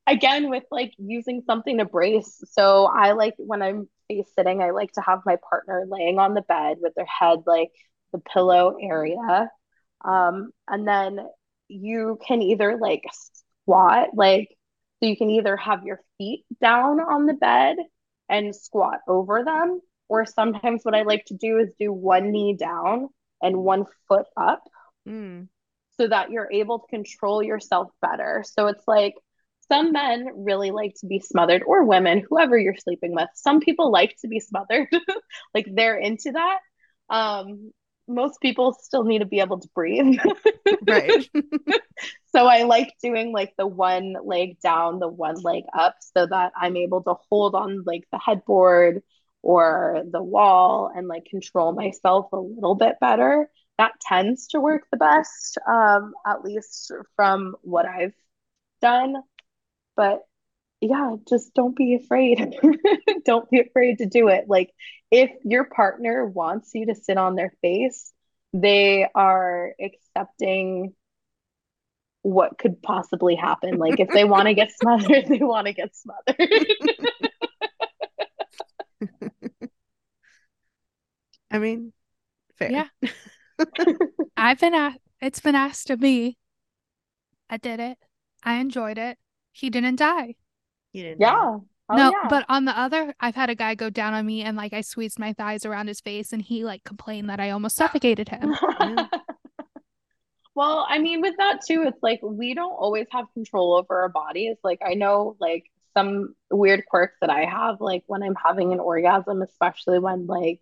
[0.08, 2.44] Again, with like using something to brace.
[2.52, 6.34] So I like when I'm face sitting, I like to have my partner laying on
[6.36, 7.72] the bed with their head like
[8.14, 9.50] the pillow area.
[10.04, 11.20] Um, and then
[11.68, 13.04] you can either like
[13.64, 14.50] squat, like,
[15.00, 17.78] so you can either have your feet down on the bed
[18.30, 22.56] and squat over them, or sometimes what I like to do is do one knee
[22.56, 23.10] down
[23.42, 24.64] and one foot up
[25.08, 25.50] Mm.
[26.00, 28.44] so that you're able to control yourself better.
[28.48, 29.14] So it's like
[29.68, 33.30] some men really like to be smothered, or women, whoever you're sleeping with.
[33.36, 34.88] Some people like to be smothered,
[35.54, 36.60] like they're into that.
[37.10, 37.72] Um,
[38.08, 40.18] most people still need to be able to breathe.
[40.88, 41.30] Right.
[42.36, 46.52] So I like doing like the one leg down, the one leg up, so that
[46.56, 49.02] I'm able to hold on like the headboard
[49.42, 53.50] or the wall and like control myself a little bit better.
[53.78, 58.14] That tends to work the best, um, at least from what I've
[58.82, 59.16] done.
[59.96, 60.22] But
[60.82, 62.56] yeah, just don't be afraid.
[63.26, 64.46] Don't be afraid to do it.
[64.48, 64.72] Like
[65.10, 68.12] if your partner wants you to sit on their face,
[68.54, 70.94] they are accepting
[72.22, 73.78] what could possibly happen.
[73.78, 76.36] Like if they want to get smothered, they want to get smothered.
[81.52, 81.94] I mean,
[82.58, 82.72] fair.
[82.72, 82.88] Yeah.
[84.36, 86.38] I've been asked, it's been asked of me.
[87.50, 87.98] I did it.
[88.44, 89.18] I enjoyed it.
[89.56, 90.36] He didn't die.
[90.92, 91.28] He didn't know.
[91.28, 91.58] Yeah.
[91.88, 92.28] Oh, no, yeah.
[92.30, 94.82] but on the other, I've had a guy go down on me and like I
[94.82, 98.56] squeezed my thighs around his face and he like complained that I almost suffocated him.
[98.80, 99.08] Yeah.
[100.56, 104.10] Well, I mean, with that too, it's like we don't always have control over our
[104.10, 104.56] bodies.
[104.64, 108.80] Like, I know, like, some weird quirks that I have, like when I'm having an
[108.80, 110.62] orgasm, especially when like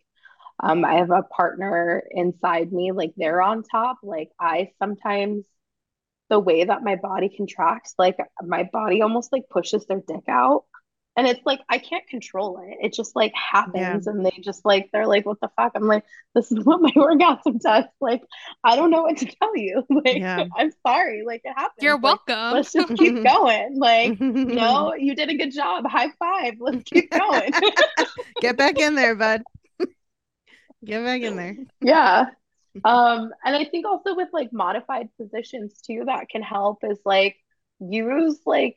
[0.62, 5.46] um I have a partner inside me, like they're on top, like I sometimes
[6.34, 10.64] the way that my body contracts, like my body almost like pushes their dick out.
[11.16, 12.76] And it's like I can't control it.
[12.88, 13.62] It just like Yeah.
[13.62, 15.74] happens and they just like they're like, what the fuck?
[15.76, 16.04] I'm like,
[16.34, 17.86] this is what my orgasm does.
[18.02, 18.24] Like,
[18.64, 19.84] I don't know what to tell you.
[19.92, 20.46] Like, Yeah.
[20.58, 21.22] I'm sorry.
[21.24, 21.84] Like it happens.
[21.84, 22.00] You're.
[22.00, 22.54] Like, welcome.
[22.56, 23.78] let's just keep going.
[23.78, 25.86] Like, no, you did a good job.
[25.86, 26.56] High five.
[26.60, 27.52] Let's keep going.
[28.42, 29.44] Get back in there, bud.
[30.84, 31.56] Get back in there.
[31.80, 32.26] Yeah.
[32.84, 37.38] Um, and I think also with like modified positions too, that can help is like
[37.80, 38.76] use like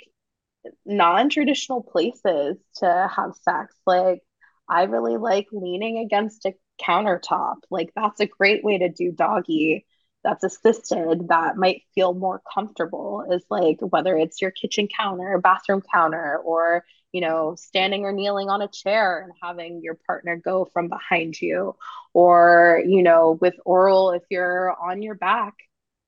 [0.84, 3.74] non-traditional places to have sex.
[3.86, 4.20] Like
[4.68, 7.56] I really like leaning against a countertop.
[7.70, 9.86] Like that's a great way to do doggy
[10.24, 15.82] that's assisted that might feel more comfortable is like whether it's your kitchen counter, bathroom
[15.92, 16.84] counter, or
[17.16, 21.40] you know, standing or kneeling on a chair and having your partner go from behind
[21.40, 21.74] you,
[22.12, 25.54] or you know, with oral if you're on your back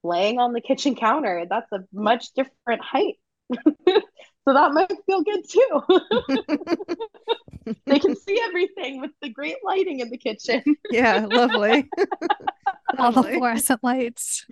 [0.02, 3.16] laying on the kitchen counter, that's a much different height.
[4.44, 5.82] So that might feel good too.
[7.86, 10.62] They can see everything with the great lighting in the kitchen.
[10.90, 11.90] yeah, lovely.
[12.98, 13.36] All the Lovely.
[13.36, 14.46] fluorescent lights.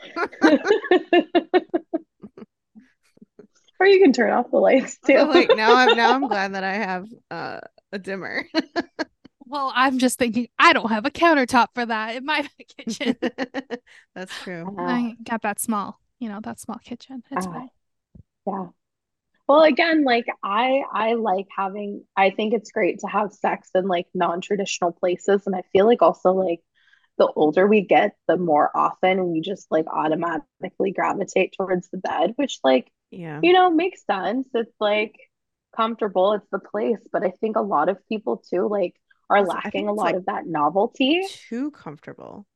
[3.78, 5.18] Or you can turn off the lights too.
[5.18, 7.60] So, like now I'm now I'm glad that I have uh,
[7.92, 8.46] a dimmer.
[9.48, 13.16] Well, I'm just thinking I don't have a countertop for that in my kitchen.
[14.12, 14.74] That's true.
[14.76, 17.22] Uh, I got that small, you know, that small kitchen.
[17.30, 17.68] It's uh, fine.
[18.44, 18.66] yeah.
[19.46, 23.86] Well, again, like I I like having I think it's great to have sex in
[23.86, 26.60] like non-traditional places and I feel like also like
[27.18, 32.32] the older we get, the more often we just like automatically gravitate towards the bed,
[32.36, 33.42] which like, Yeah.
[33.42, 34.48] you know, makes sense.
[34.54, 35.14] It's like
[35.74, 38.94] comfortable, it's the place, but I think a lot of people too like
[39.30, 41.20] are lacking a lot like of that novelty.
[41.20, 42.46] too comfortable.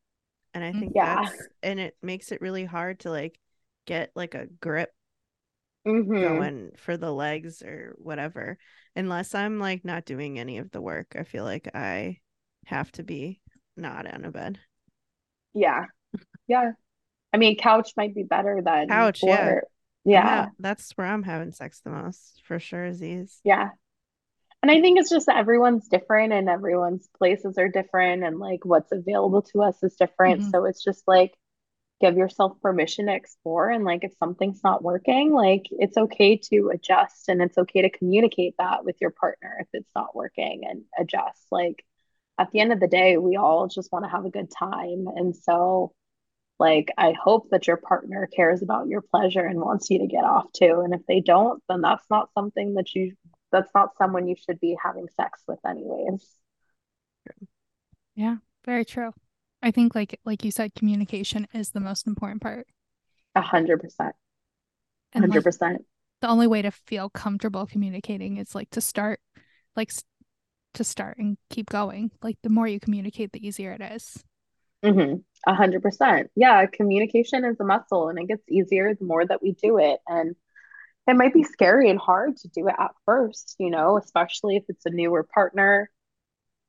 [0.54, 1.30] And I think Yeah.
[1.30, 3.38] that's and it makes it really hard to like
[3.86, 4.92] get like a grip
[5.84, 8.58] hmm going for the legs or whatever.
[8.96, 11.14] Unless I'm like not doing any of the work.
[11.18, 12.18] I feel like I
[12.66, 13.40] have to be
[13.76, 14.58] not on a bed.
[15.54, 15.86] Yeah.
[16.48, 16.72] Yeah.
[17.32, 19.40] I mean, couch might be better than Couch, yeah.
[19.40, 19.64] or I'm
[20.04, 20.44] yeah.
[20.44, 23.40] ha- that's where I'm having sex the most for sure is these.
[23.44, 23.70] Yeah.
[24.62, 28.92] And I think it's just everyone's different and everyone's places are different and like what's
[28.92, 30.42] available to us is different.
[30.42, 30.50] Mhm.
[30.50, 31.34] So it's just like
[32.00, 36.70] give yourself permission to explore and like if something's not working, like it's okay to
[36.74, 40.82] adjust and it's okay to communicate that with your partner if it's not working and
[40.98, 41.42] adjust.
[41.50, 41.84] Like
[42.38, 45.06] at the end of the day, we all just want to have a good time.
[45.14, 45.92] And so
[46.60, 50.24] like I hope that your partner cares about your pleasure and wants you to get
[50.24, 50.82] off too.
[50.84, 53.14] And if they don't, then that's not something that you
[53.50, 56.24] that's not someone you should be having sex with anyways.
[58.14, 59.12] Yeah, very true.
[59.62, 62.66] I think like like you said, communication is the most important part.
[63.34, 64.14] A hundred percent.
[65.14, 65.82] A hundred percent
[66.20, 69.20] the only way to feel comfortable communicating is like to start
[69.76, 69.92] like
[70.74, 72.10] to start and keep going.
[72.22, 74.22] Like the more you communicate, the easier it is.
[74.84, 75.16] Mm-hmm.
[75.46, 76.30] A hundred percent.
[76.36, 80.00] Yeah, communication is a muscle and it gets easier the more that we do it.
[80.06, 80.36] And
[81.08, 84.64] it might be scary and hard to do it at first, you know, especially if
[84.68, 85.90] it's a newer partner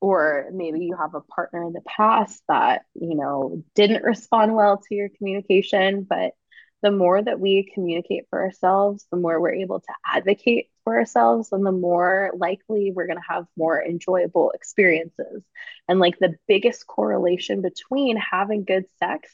[0.01, 4.78] or maybe you have a partner in the past that, you know, didn't respond well
[4.78, 6.03] to your communication.
[6.09, 6.34] But
[6.82, 11.52] the more that we communicate for ourselves, the more we're able to advocate for ourselves,
[11.52, 15.44] and the more likely we're going to have more enjoyable experiences.
[15.88, 19.30] And like the biggest correlation between having good sex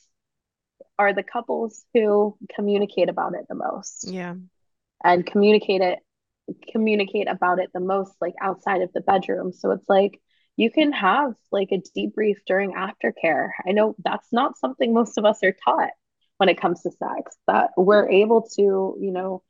[0.99, 4.35] are the couples who communicate about it the most Yeah.
[5.03, 5.99] and communicate it
[6.71, 10.21] communicate about it the most like outside of the bedroom so it's like
[10.55, 15.25] you can have like a debrief during aftercare i know that's not something most of
[15.25, 15.89] us are taught
[16.37, 19.43] when it comes to sex that we're able to you know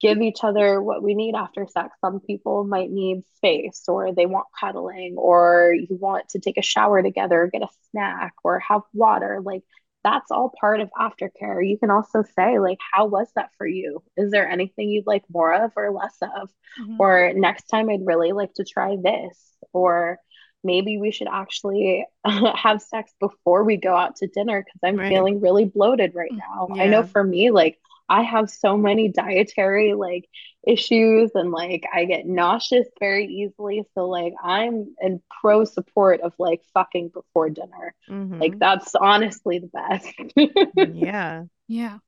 [0.00, 4.26] give each other what we need after sex some people might need space or they
[4.26, 8.82] want cuddling or you want to take a shower together get a snack or have
[8.92, 9.62] water like
[10.04, 11.68] that's all part of aftercare.
[11.68, 14.04] You can also say, like, how was that for you?
[14.16, 16.48] Is there anything you'd like more of or less of?
[16.76, 16.98] Mhm.
[16.98, 19.38] Or next time I'd really like to try this.
[19.72, 20.18] Or
[20.64, 25.08] maybe we should actually have sex before we go out to dinner because I'm Right.
[25.08, 26.70] feeling really bloated right Mm, now.
[26.78, 27.78] I know for me, like,
[28.08, 30.26] I have so many dietary like
[30.66, 33.84] issues and like I get nauseous very easily.
[33.94, 37.94] So like I'm in pro support of like fucking before dinner.
[38.08, 38.40] Mhm.
[38.40, 40.12] Like that's honestly the best.
[40.74, 41.98] yeah, Yeah.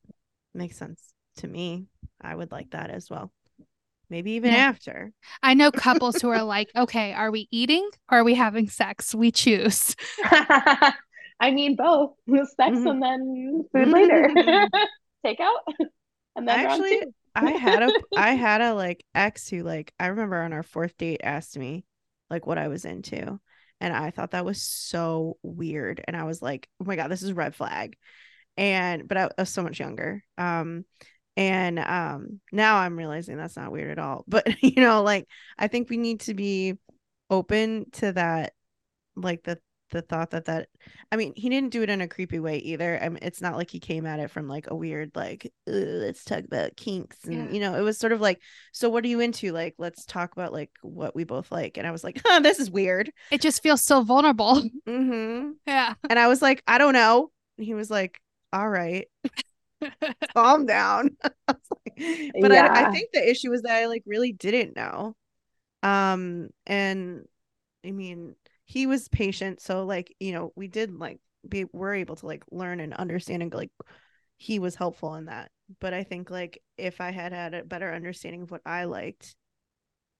[0.53, 1.01] makes sense
[1.37, 1.87] to me.
[2.21, 3.31] I would like that as well.
[4.09, 4.69] Maybe even Yeah.
[4.69, 5.13] after.
[5.43, 9.13] I know couples who are like, okay, are we eating or are we having sex?
[9.15, 9.95] We choose.
[11.39, 12.13] I mean both.
[12.57, 12.85] Sex Mhm.
[12.85, 14.29] and then food later.
[15.25, 15.59] Take out
[16.35, 17.03] and then Actually.
[17.35, 20.97] I had a I had a like ex who like I remember on our fourth
[20.97, 21.85] date asked me
[22.29, 23.39] like what I was into.
[23.81, 26.03] And I thought that was so weird.
[26.05, 27.97] And I was like, oh my God, this is red flag.
[28.57, 30.23] And but I, I was so much younger.
[30.37, 30.85] Um
[31.37, 34.25] and um now I'm realizing that's not weird at all.
[34.27, 36.77] But you know, like I think we need to be
[37.29, 38.53] open to that
[39.15, 39.59] like the
[39.91, 40.69] the thought that that
[41.11, 42.99] I mean he didn't do it in a creepy way either.
[43.01, 46.23] I mean it's not like he came at it from like a weird like let's
[46.23, 47.51] talk about kinks and Yeah.
[47.51, 50.31] you know it was sort of like so what are you into like let's talk
[50.33, 53.11] about like what we both like and I was like huh, this is weird.
[53.31, 54.61] It just feels so vulnerable.
[54.87, 55.93] hmm Yeah.
[56.09, 57.31] And I was like I don't know.
[57.57, 58.19] And he was like
[58.53, 59.07] all right
[60.35, 61.15] calm down.
[61.23, 64.75] I was like- but I, I think the issue was that I like really didn't
[64.75, 65.15] know.
[65.83, 67.25] Um, and
[67.85, 68.35] I mean,
[68.69, 72.45] he was patient, so like you know, we did like be were able to like
[72.51, 73.71] learn and understand and like
[74.37, 75.51] he was helpful in that.
[75.81, 79.35] But I think like if I had had a better understanding of what I liked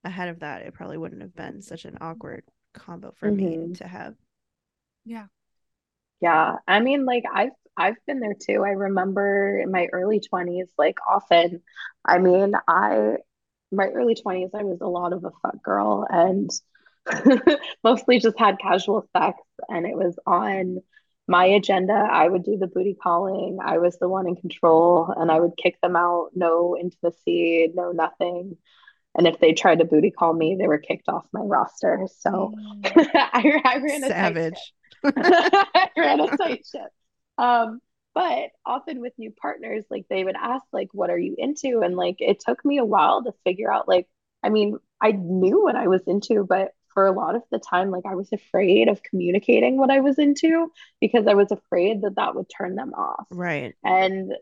[0.04, 2.43] ahead of that, it probably wouldn't have been such an awkward
[2.74, 3.76] combo for me Mhm.
[3.76, 4.16] to have.
[5.06, 5.28] yeah.
[6.22, 8.64] Yeah, I mean, like I've I've been there too.
[8.66, 11.62] I remember in my early 20s, like often,
[12.06, 13.18] I mean, I
[13.72, 16.50] my early 20s, I was a lot of a fuck girl and
[17.84, 19.38] mostly just had casual sex
[19.68, 20.80] and it was on
[21.28, 21.93] my agenda.
[21.93, 23.60] I would do the booty calling.
[23.64, 26.30] I was the one in control and I would kick them out.
[26.34, 28.58] No intimacy, no nothing.
[29.16, 32.08] And if they tried to booty call me, they were kicked off my roster.
[32.20, 32.54] So.
[32.84, 34.74] I, I ran a Savage.
[35.04, 36.89] I ran a tight ship.
[37.38, 37.80] Um,
[38.14, 41.82] but often with new partners, like they would ask, like, what are you into?
[41.82, 44.08] And like it took me a while to figure out, like,
[44.43, 47.91] I mean, I knew what I was into, but for a lot of the time,
[47.91, 50.70] like I was afraid of communicating what I was into
[51.00, 53.26] because I was afraid that that would turn them off.
[53.32, 53.74] Right.
[53.86, 54.34] And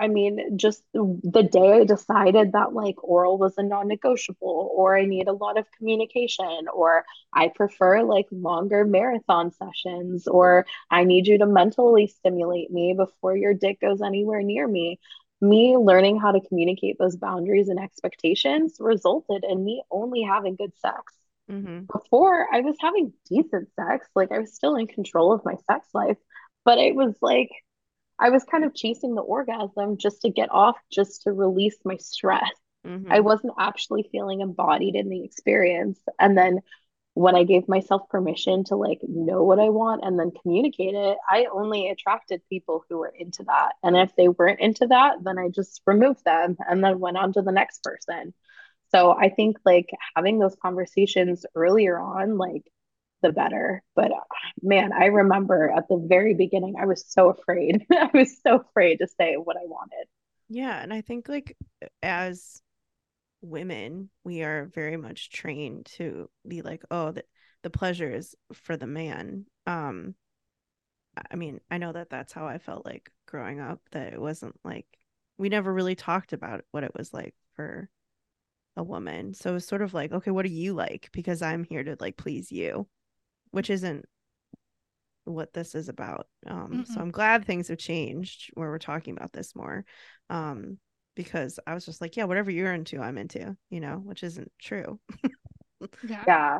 [0.00, 4.98] I mean, just the, the day I decided that like oral was a non-negotiable, or
[4.98, 11.04] I need a lot of communication, or I prefer like longer marathon sessions, or I
[11.04, 14.98] need you to mentally stimulate me before your dick goes anywhere near me.
[15.40, 20.76] Me learning how to communicate those boundaries and expectations resulted in me only having good
[20.80, 21.12] sex.
[21.48, 25.54] Hmm Before, I was having decent sex, like I was still in control of my
[25.70, 26.18] sex life,
[26.64, 27.50] but it was like
[28.18, 31.96] I was kind of chasing the orgasm just to get off, just to release my
[31.98, 32.50] stress.
[32.84, 36.00] hmm I wasn't actually feeling embodied in the experience.
[36.18, 36.60] And then
[37.14, 41.18] when I gave myself permission to like know what I want and then communicate it,
[41.28, 43.72] I only attracted people who were into that.
[43.82, 47.32] And if they weren't into that, then I just removed them and then went on
[47.34, 48.34] to the next person.
[48.92, 52.62] So I think like having those conversations earlier on, like
[53.22, 53.82] the better.
[53.94, 54.20] But uh,
[54.62, 57.86] man, I remember at the very beginning, I was so afraid.
[57.92, 60.06] I was so afraid to say what I wanted.
[60.48, 61.56] Yeah, and I think like
[62.02, 62.62] as
[63.42, 67.24] women, we are very much trained to be like, oh, the,
[67.62, 69.46] the pleasure is for the man.
[69.66, 70.14] Um,
[71.16, 74.20] I- I mean, I know that that's how I felt like growing up, that it
[74.20, 74.86] wasn't like
[75.38, 77.88] we never really talked about what it was like for
[78.76, 79.34] a woman.
[79.34, 81.08] So it's sort of like, okay, what do you like?
[81.12, 82.86] Because I'm here to like please you,
[83.50, 84.04] which isn't
[85.24, 86.26] what this is about.
[86.46, 87.02] Um, so Mm-mm.
[87.02, 89.84] I'm glad things have changed where we're talking about this more.
[90.30, 90.78] Um,
[91.14, 94.52] because I was just like, yeah, whatever you're into, I'm into, you know, which isn't
[94.60, 95.00] true.
[96.02, 96.24] Yeah.
[96.26, 96.58] Yeah.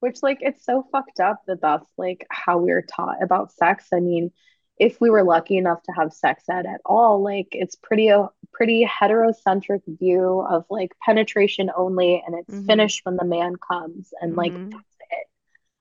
[0.00, 3.86] Which, like, it's so fucked up that that's like how we're taught about sex.
[3.92, 4.30] I mean,
[4.78, 8.28] if we were lucky enough to have sex ed at all, like, it's pretty a
[8.52, 12.66] pretty heterocentric view of like penetration only, and it's Mhm.
[12.66, 14.70] finished when the man comes, and like Mhm.
[14.72, 15.26] that's it.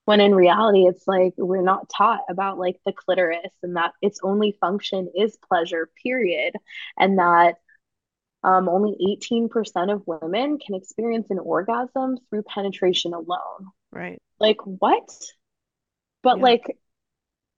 [0.06, 4.20] When in reality, it's like we're not taught about like the clitoris and that its
[4.24, 6.56] only function is pleasure, period,
[7.00, 7.56] and that
[8.43, 13.72] um, only 18% of women can experience an orgasm through penetration alone.
[13.91, 14.22] Right.
[14.39, 15.10] Like, what?
[16.24, 16.43] But Yeah.
[16.43, 16.78] like,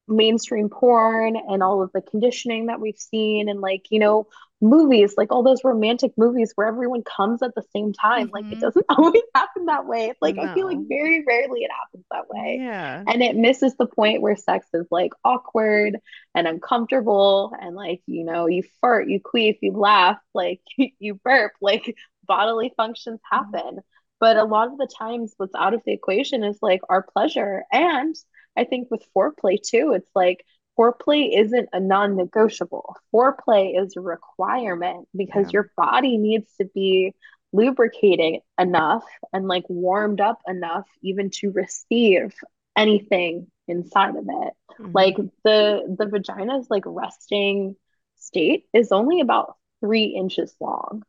[0.08, 4.28] mainstream porn and all of the conditioning that we've seen and like you know
[4.60, 8.30] movies like all those romantic movies where everyone comes at the same time.
[8.34, 8.62] Like it Mhm.
[8.62, 10.14] doesn't always happen that way.
[10.22, 12.58] Like i feel like very rarely it happens that way.
[12.62, 13.04] Yeah.
[13.08, 15.98] and it misses the point where sex is like awkward
[16.34, 20.62] and uncomfortable and like you know you fart you queef you laugh like
[21.00, 21.96] you burp like
[22.28, 23.80] bodily functions happen.
[24.20, 27.64] But a lot of the times what's out of the equation is like our pleasure
[27.72, 28.16] and
[28.58, 30.46] i think with foreplay too it's like
[30.80, 35.52] foreplay isn't a non-negotiable foreplay is a requirement because Yeah.
[35.54, 37.14] your body needs to be
[37.54, 42.34] lubricated enough and like warmed up enough even to receive
[42.76, 44.92] anything inside of it Mhm.
[44.94, 47.76] like the the vagina's like resting
[48.18, 51.04] state is only about three inches long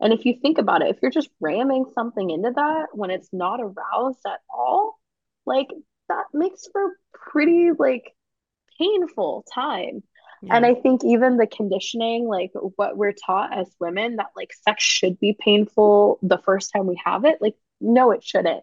[0.00, 3.32] and if you think about it if you're just ramming something into that when it's
[3.32, 4.98] not aroused at all
[5.46, 5.68] like
[6.08, 8.14] that makes for pretty like
[8.78, 10.02] painful time
[10.50, 14.84] and I think even the conditioning, like what we're taught as women, that like sex
[14.84, 18.62] should be painful the first time we have it, like, no, it shouldn't.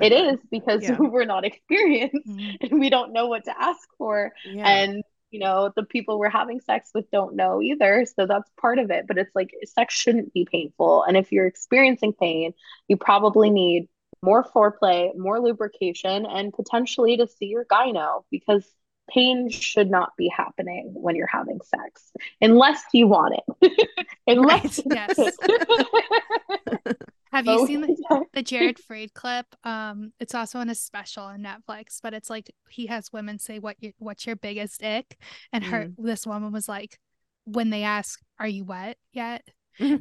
[0.00, 0.96] It is because Yeah.
[0.98, 2.56] we're not experienced Mhm.
[2.70, 4.32] and we don't know what to ask for.
[4.42, 4.66] Yeah.
[4.66, 8.06] And, you know, the people we're having sex with don't know either.
[8.06, 9.06] So that's part of it.
[9.06, 11.02] But it's like sex shouldn't be painful.
[11.02, 12.54] And if you're experiencing pain,
[12.88, 13.88] you probably need
[14.22, 18.64] more foreplay, more lubrication, and potentially to see your gyno because
[19.10, 23.88] pain should not be happening when you're having sex unless you want it.
[24.26, 25.38] unless Right, yes.
[27.32, 28.20] Have you Oh, seen the, yeah.
[28.32, 29.46] the Jared Freid clip?
[29.64, 33.58] Um, it's also in a special on Netflix, but it's like he has women say
[33.58, 35.18] what you what's your biggest ick,
[35.52, 35.94] and her Mm.
[35.98, 36.98] this woman was like,
[37.44, 39.46] when they ask, "Are you wet yet?"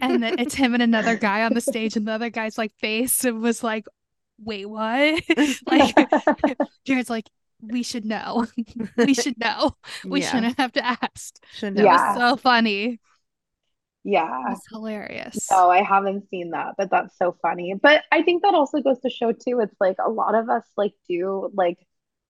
[0.02, 2.74] and then it's him and another guy on the stage, and the other guy's like
[2.80, 3.86] face and was like,
[4.40, 5.24] "Wait, what?"
[5.68, 5.96] like
[6.86, 7.30] Jared's like,
[7.62, 8.48] "We should know.
[8.98, 9.76] we should know.
[10.08, 10.32] We yeah.
[10.32, 11.86] shouldn't have to ask." Should That know.
[11.86, 11.94] Yeah.
[11.94, 13.00] was so funny.
[14.04, 14.54] yeah.
[14.54, 15.52] It's hilarious.
[15.52, 17.74] No, I haven't seen that, but that's so funny.
[17.82, 20.64] But I think that also goes to show too, it's like a lot of us
[20.78, 21.78] like do like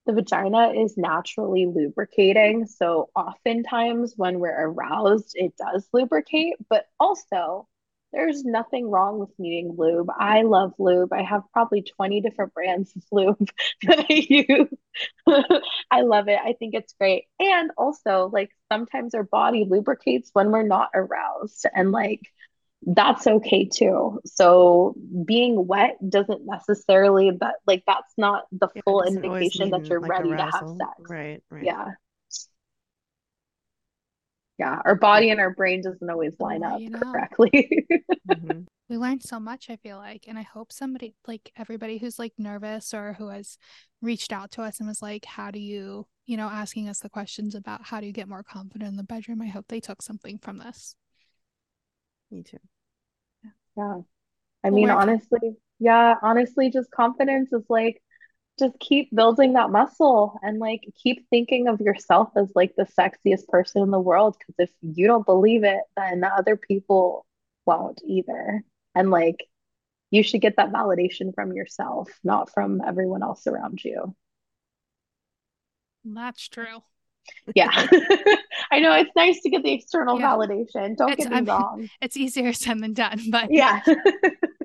[0.05, 2.65] the vagina is naturally lubricating.
[2.65, 7.67] So oftentimes when we're aroused, it does lubricate, but also
[8.13, 10.09] there's nothing wrong with needing lube.
[10.17, 11.11] I love lube.
[11.11, 13.49] I have probably 20 different brands of lube
[13.83, 14.69] that I use.
[15.91, 16.39] I love it.
[16.43, 17.25] I think it's great.
[17.39, 22.21] And also, like, sometimes our body lubricates when we're not aroused, and like,
[22.85, 24.21] that's okay too.
[24.25, 24.95] So,
[25.25, 30.29] being wet doesn't necessarily that like that's not the full indication that you're like, ready
[30.29, 31.09] to have sex.
[31.09, 31.43] Right.
[31.49, 31.63] Right.
[31.63, 31.87] Yeah.
[34.57, 37.01] Yeah, our body and our brain doesn't always line up you know.
[37.11, 37.85] correctly.
[38.29, 38.67] Mhm.
[38.89, 42.33] We learned so much, I feel like, and I hope somebody, like everybody who's like
[42.37, 43.57] nervous or who has
[44.01, 47.09] reached out to us and was like, how do you, you know, asking us the
[47.09, 49.41] questions about how do you get more confident in the bedroom?
[49.41, 50.95] I hope they took something from this.
[52.31, 52.59] Me too.
[53.75, 54.01] Yeah.
[54.63, 58.01] I Well, mean, where honestly, yeah, honestly, just confidence is like
[58.59, 63.47] just keep building that muscle and like keep thinking of yourself as like the sexiest
[63.47, 64.35] person in the world.
[64.39, 67.25] Because if you don't believe it, then other people
[67.65, 68.63] won't either.
[68.95, 69.45] And like
[70.09, 74.15] you should get that validation from yourself, not from everyone else around you.
[76.05, 76.81] That's true.
[77.53, 77.69] Yeah.
[78.71, 80.27] I know it's nice to get the external Yeah.
[80.33, 80.95] validation.
[80.95, 81.89] Don't It's- get me I mean, wrong.
[82.01, 83.81] It's easier said than done, but Yeah.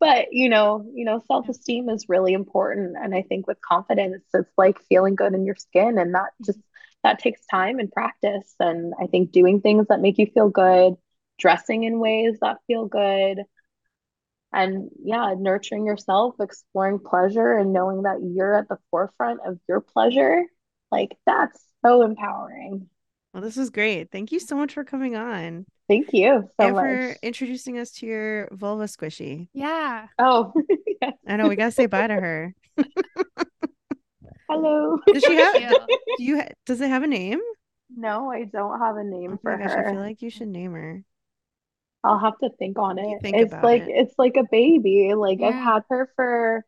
[0.00, 2.96] But you know, you know, self-esteem is really important.
[2.96, 6.44] And I think with confidence, it's like feeling good in your skin and that mm-hmm.
[6.46, 6.58] just
[7.04, 8.54] that takes time and practice.
[8.58, 10.94] And I think doing things that make you feel good,
[11.38, 13.42] dressing in ways that feel good,
[14.52, 19.80] and yeah, nurturing yourself, exploring pleasure and knowing that you're at the forefront of your
[19.80, 20.42] pleasure,
[20.90, 22.88] like that's so empowering.
[23.32, 24.10] Well, this is great.
[24.10, 28.06] Thank you so much for coming on Thank you so and for introducing us to
[28.06, 29.48] your vulva squishy.
[29.52, 30.06] yeah.
[30.20, 30.52] Oh,
[31.02, 31.10] yeah.
[31.26, 32.54] I know we gotta say bye to her.
[34.48, 34.98] Hello.
[35.12, 35.52] Does she have?
[35.52, 35.98] Thank you.
[36.18, 36.36] Do you?
[36.38, 37.40] ha- Does it have a name?
[37.96, 39.88] No, I don't have a name Oh for gosh, her.
[39.88, 41.02] I feel like you should name her.
[42.04, 43.18] I'll have to think on it.
[43.20, 43.90] think It's like it.
[43.90, 45.12] it's like a baby.
[45.14, 46.64] Like I've had her for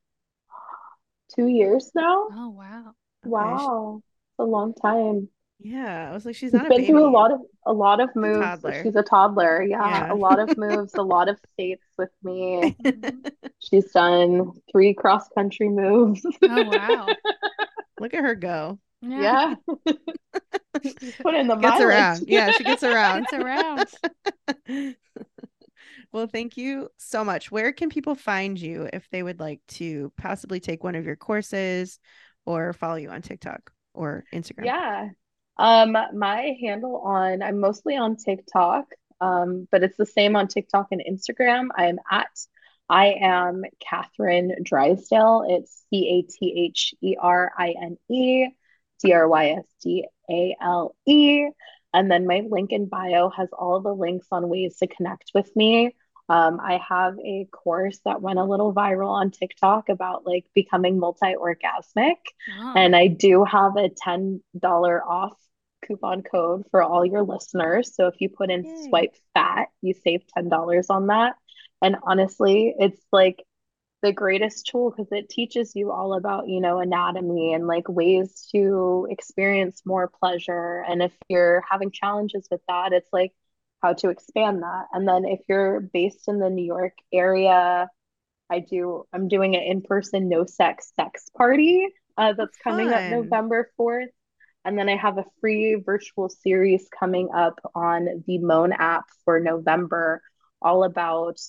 [1.36, 2.26] two years now.
[2.32, 2.94] Oh wow.
[3.24, 4.02] Oh wow.
[4.02, 5.28] It's a long time.
[5.64, 8.00] Yeah, I was like, she's She's not a been through a lot of a lot
[8.00, 8.40] of moves.
[8.40, 8.82] toddler.
[8.82, 9.62] She's a toddler.
[9.62, 10.12] Yeah, Yeah.
[10.12, 12.76] a lot of moves, a lot of states with me.
[13.60, 16.24] She's done three cross country moves.
[16.42, 17.06] Oh wow.
[18.00, 18.80] Look at her go.
[19.02, 19.54] Yeah.
[19.86, 19.92] Yeah.
[21.20, 21.82] Put in the Gets mileage.
[21.82, 22.24] around.
[22.26, 23.26] Yeah, she gets around.
[23.30, 24.94] It's around.
[26.12, 27.50] well, thank you so much.
[27.52, 31.16] Where can people find you if they would like to possibly take one of your
[31.16, 31.98] courses
[32.46, 33.70] or follow you on TikTok?
[33.94, 34.64] or Instagram?
[34.64, 35.08] Yeah.
[35.62, 38.86] Um, my handle on, I'm mostly on TikTok,
[39.20, 41.68] um, but it's the same on TikTok and Instagram.
[41.76, 42.26] I am at
[42.88, 45.44] I am Catherine Drysdale.
[45.48, 48.48] It's C A T H E R I N E
[49.00, 51.46] D R Y S D A L E.
[51.94, 55.54] And then my link in bio has all the links on ways to connect with
[55.54, 55.94] me.
[56.28, 60.98] Um, I have a course that went a little viral on TikTok about like becoming
[60.98, 62.16] multi orgasmic.
[62.58, 62.74] Oh.
[62.74, 64.40] And I do have a $10
[65.06, 65.36] off
[65.86, 67.94] coupon code for all your listeners.
[67.94, 68.88] So if you put in Yay.
[68.88, 71.34] swipe fat, you save $10 on that.
[71.82, 73.42] And honestly, it's like
[74.02, 78.48] the greatest tool because it teaches you all about, you know, anatomy and like ways
[78.52, 80.84] to experience more pleasure.
[80.88, 83.32] And if you're having challenges with that, it's like
[83.80, 84.86] how to expand that.
[84.92, 87.88] And then if you're based in the New York area,
[88.50, 93.70] I do, I'm doing an in-person no sex sex party uh, that's coming up November
[93.78, 94.06] 4th.
[94.64, 99.40] And then I have a free virtual series coming up on the Moan app for
[99.40, 100.22] November,
[100.60, 101.40] all about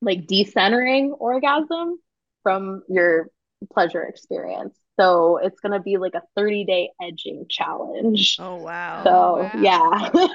[0.00, 1.98] like decentering orgasm
[2.42, 3.28] from your
[3.72, 4.78] pleasure experience.
[4.98, 8.38] So it's going to be like a 30 day edging challenge.
[8.40, 9.02] Oh wow.
[9.04, 9.62] So oh, wow.
[9.62, 10.10] yeah,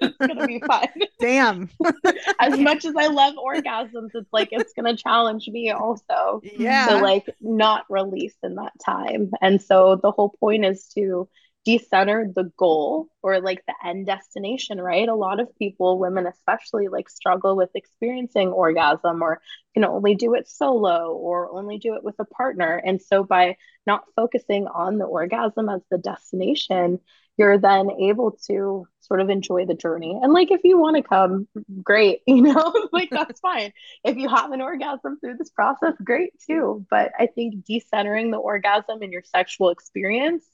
[0.00, 0.88] it's going to be fun.
[1.20, 1.68] Damn.
[2.40, 6.86] As much as I love orgasms, it's like it's going to challenge me also Yeah.
[6.88, 9.32] to like not release in that time.
[9.42, 11.28] And so the whole point is to
[11.64, 15.08] decenter the goal or like the end destination, right?
[15.08, 19.40] A lot of people, women especially, like struggle with experiencing orgasm or
[19.74, 22.80] can only do it solo or only do it with a partner.
[22.84, 23.56] And so by
[23.86, 26.98] not focusing on the orgasm as the destination,
[27.36, 30.18] you're then able to sort of enjoy the journey.
[30.22, 31.46] And like if you want to come,
[31.82, 33.72] great, you know, like that's fine.
[34.04, 36.86] If you have an orgasm through this process, great too.
[36.90, 40.44] But I think decentering the orgasm in your sexual experience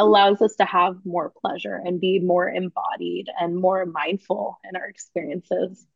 [0.00, 0.08] Mm-hmm.
[0.08, 4.86] allows us to have more pleasure and be more embodied and more mindful in our
[4.86, 5.86] experiences.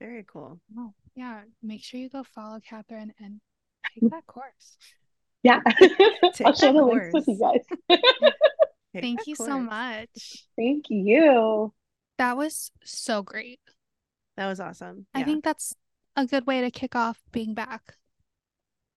[0.00, 0.60] Very cool.
[0.76, 1.40] Oh, yeah.
[1.62, 3.40] Make sure you go follow Catherine and
[3.94, 4.14] take mm-hmm.
[4.14, 4.76] that course.
[5.42, 5.60] Yeah.
[6.44, 8.00] I'll share that the links with you guys.
[8.94, 10.46] Thank that you so much.
[10.56, 11.72] Thank you.
[12.18, 13.60] That was so great.
[14.36, 15.06] That was awesome.
[15.14, 15.24] I Yeah.
[15.24, 15.74] think that's
[16.16, 17.94] a good way to kick off being back.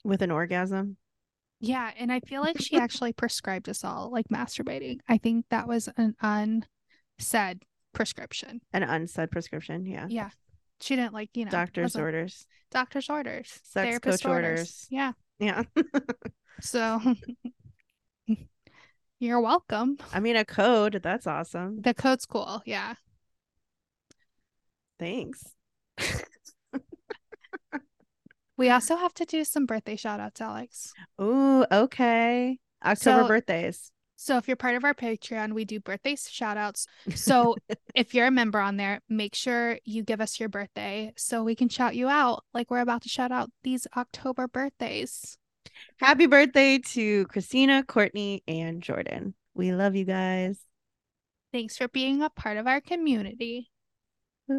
[0.03, 0.97] with an orgasm.
[1.61, 4.99] Yeah, and I feel like she actually prescribed us all like masturbating.
[5.07, 8.61] I think that was an unsaid prescription.
[8.73, 9.85] An unsaid prescription.
[9.85, 10.07] Yeah.
[10.09, 10.29] Yeah.
[10.81, 12.47] She didn't like, you know, Doctor's orders.
[12.71, 13.47] Doctor's orders.
[13.63, 14.87] Sex therapist coach orders.
[14.89, 15.13] Yeah.
[15.39, 15.63] Yeah.
[16.61, 17.01] So
[19.19, 19.97] you're welcome.
[20.13, 20.99] I mean, a code.
[21.03, 21.81] That's awesome.
[21.81, 22.61] The code's cool.
[22.65, 22.95] Yeah.
[24.99, 25.43] Thanks.
[28.61, 30.93] We also have to do some birthday shout outs, Alex.
[31.19, 32.59] Ooh, okay.
[32.85, 33.91] October So- birthdays.
[34.17, 36.85] So if you're part of our Patreon, we do birthday shout outs.
[37.15, 37.55] So
[37.95, 41.55] if you're a member on there, make sure you give us your birthday so we
[41.55, 45.39] can shout you out like we're about to shout out these October birthdays.
[45.97, 49.33] Happy birthday to Christina, Courtney, and Jordan.
[49.55, 50.59] We love you guys.
[51.51, 53.70] Thanks for being a part of our community.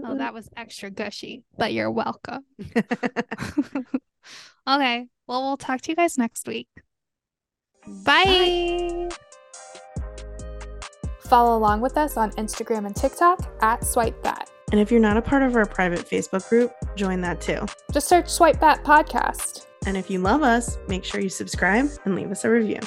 [0.05, 2.45] Oh, that was extra gushy, but you're welcome.
[4.68, 5.07] okay.
[5.26, 6.68] Well, we'll talk to you guys next week.
[8.05, 9.09] Bye.
[11.20, 14.51] Follow along with us on Instagram and TikTok at Swipe Bat.
[14.70, 17.66] and if you're not a part of our private Facebook group, join that too.
[17.93, 19.66] Just search Swipe Bat Podcast.
[19.86, 22.78] And if you love us, make sure you subscribe and leave us a review.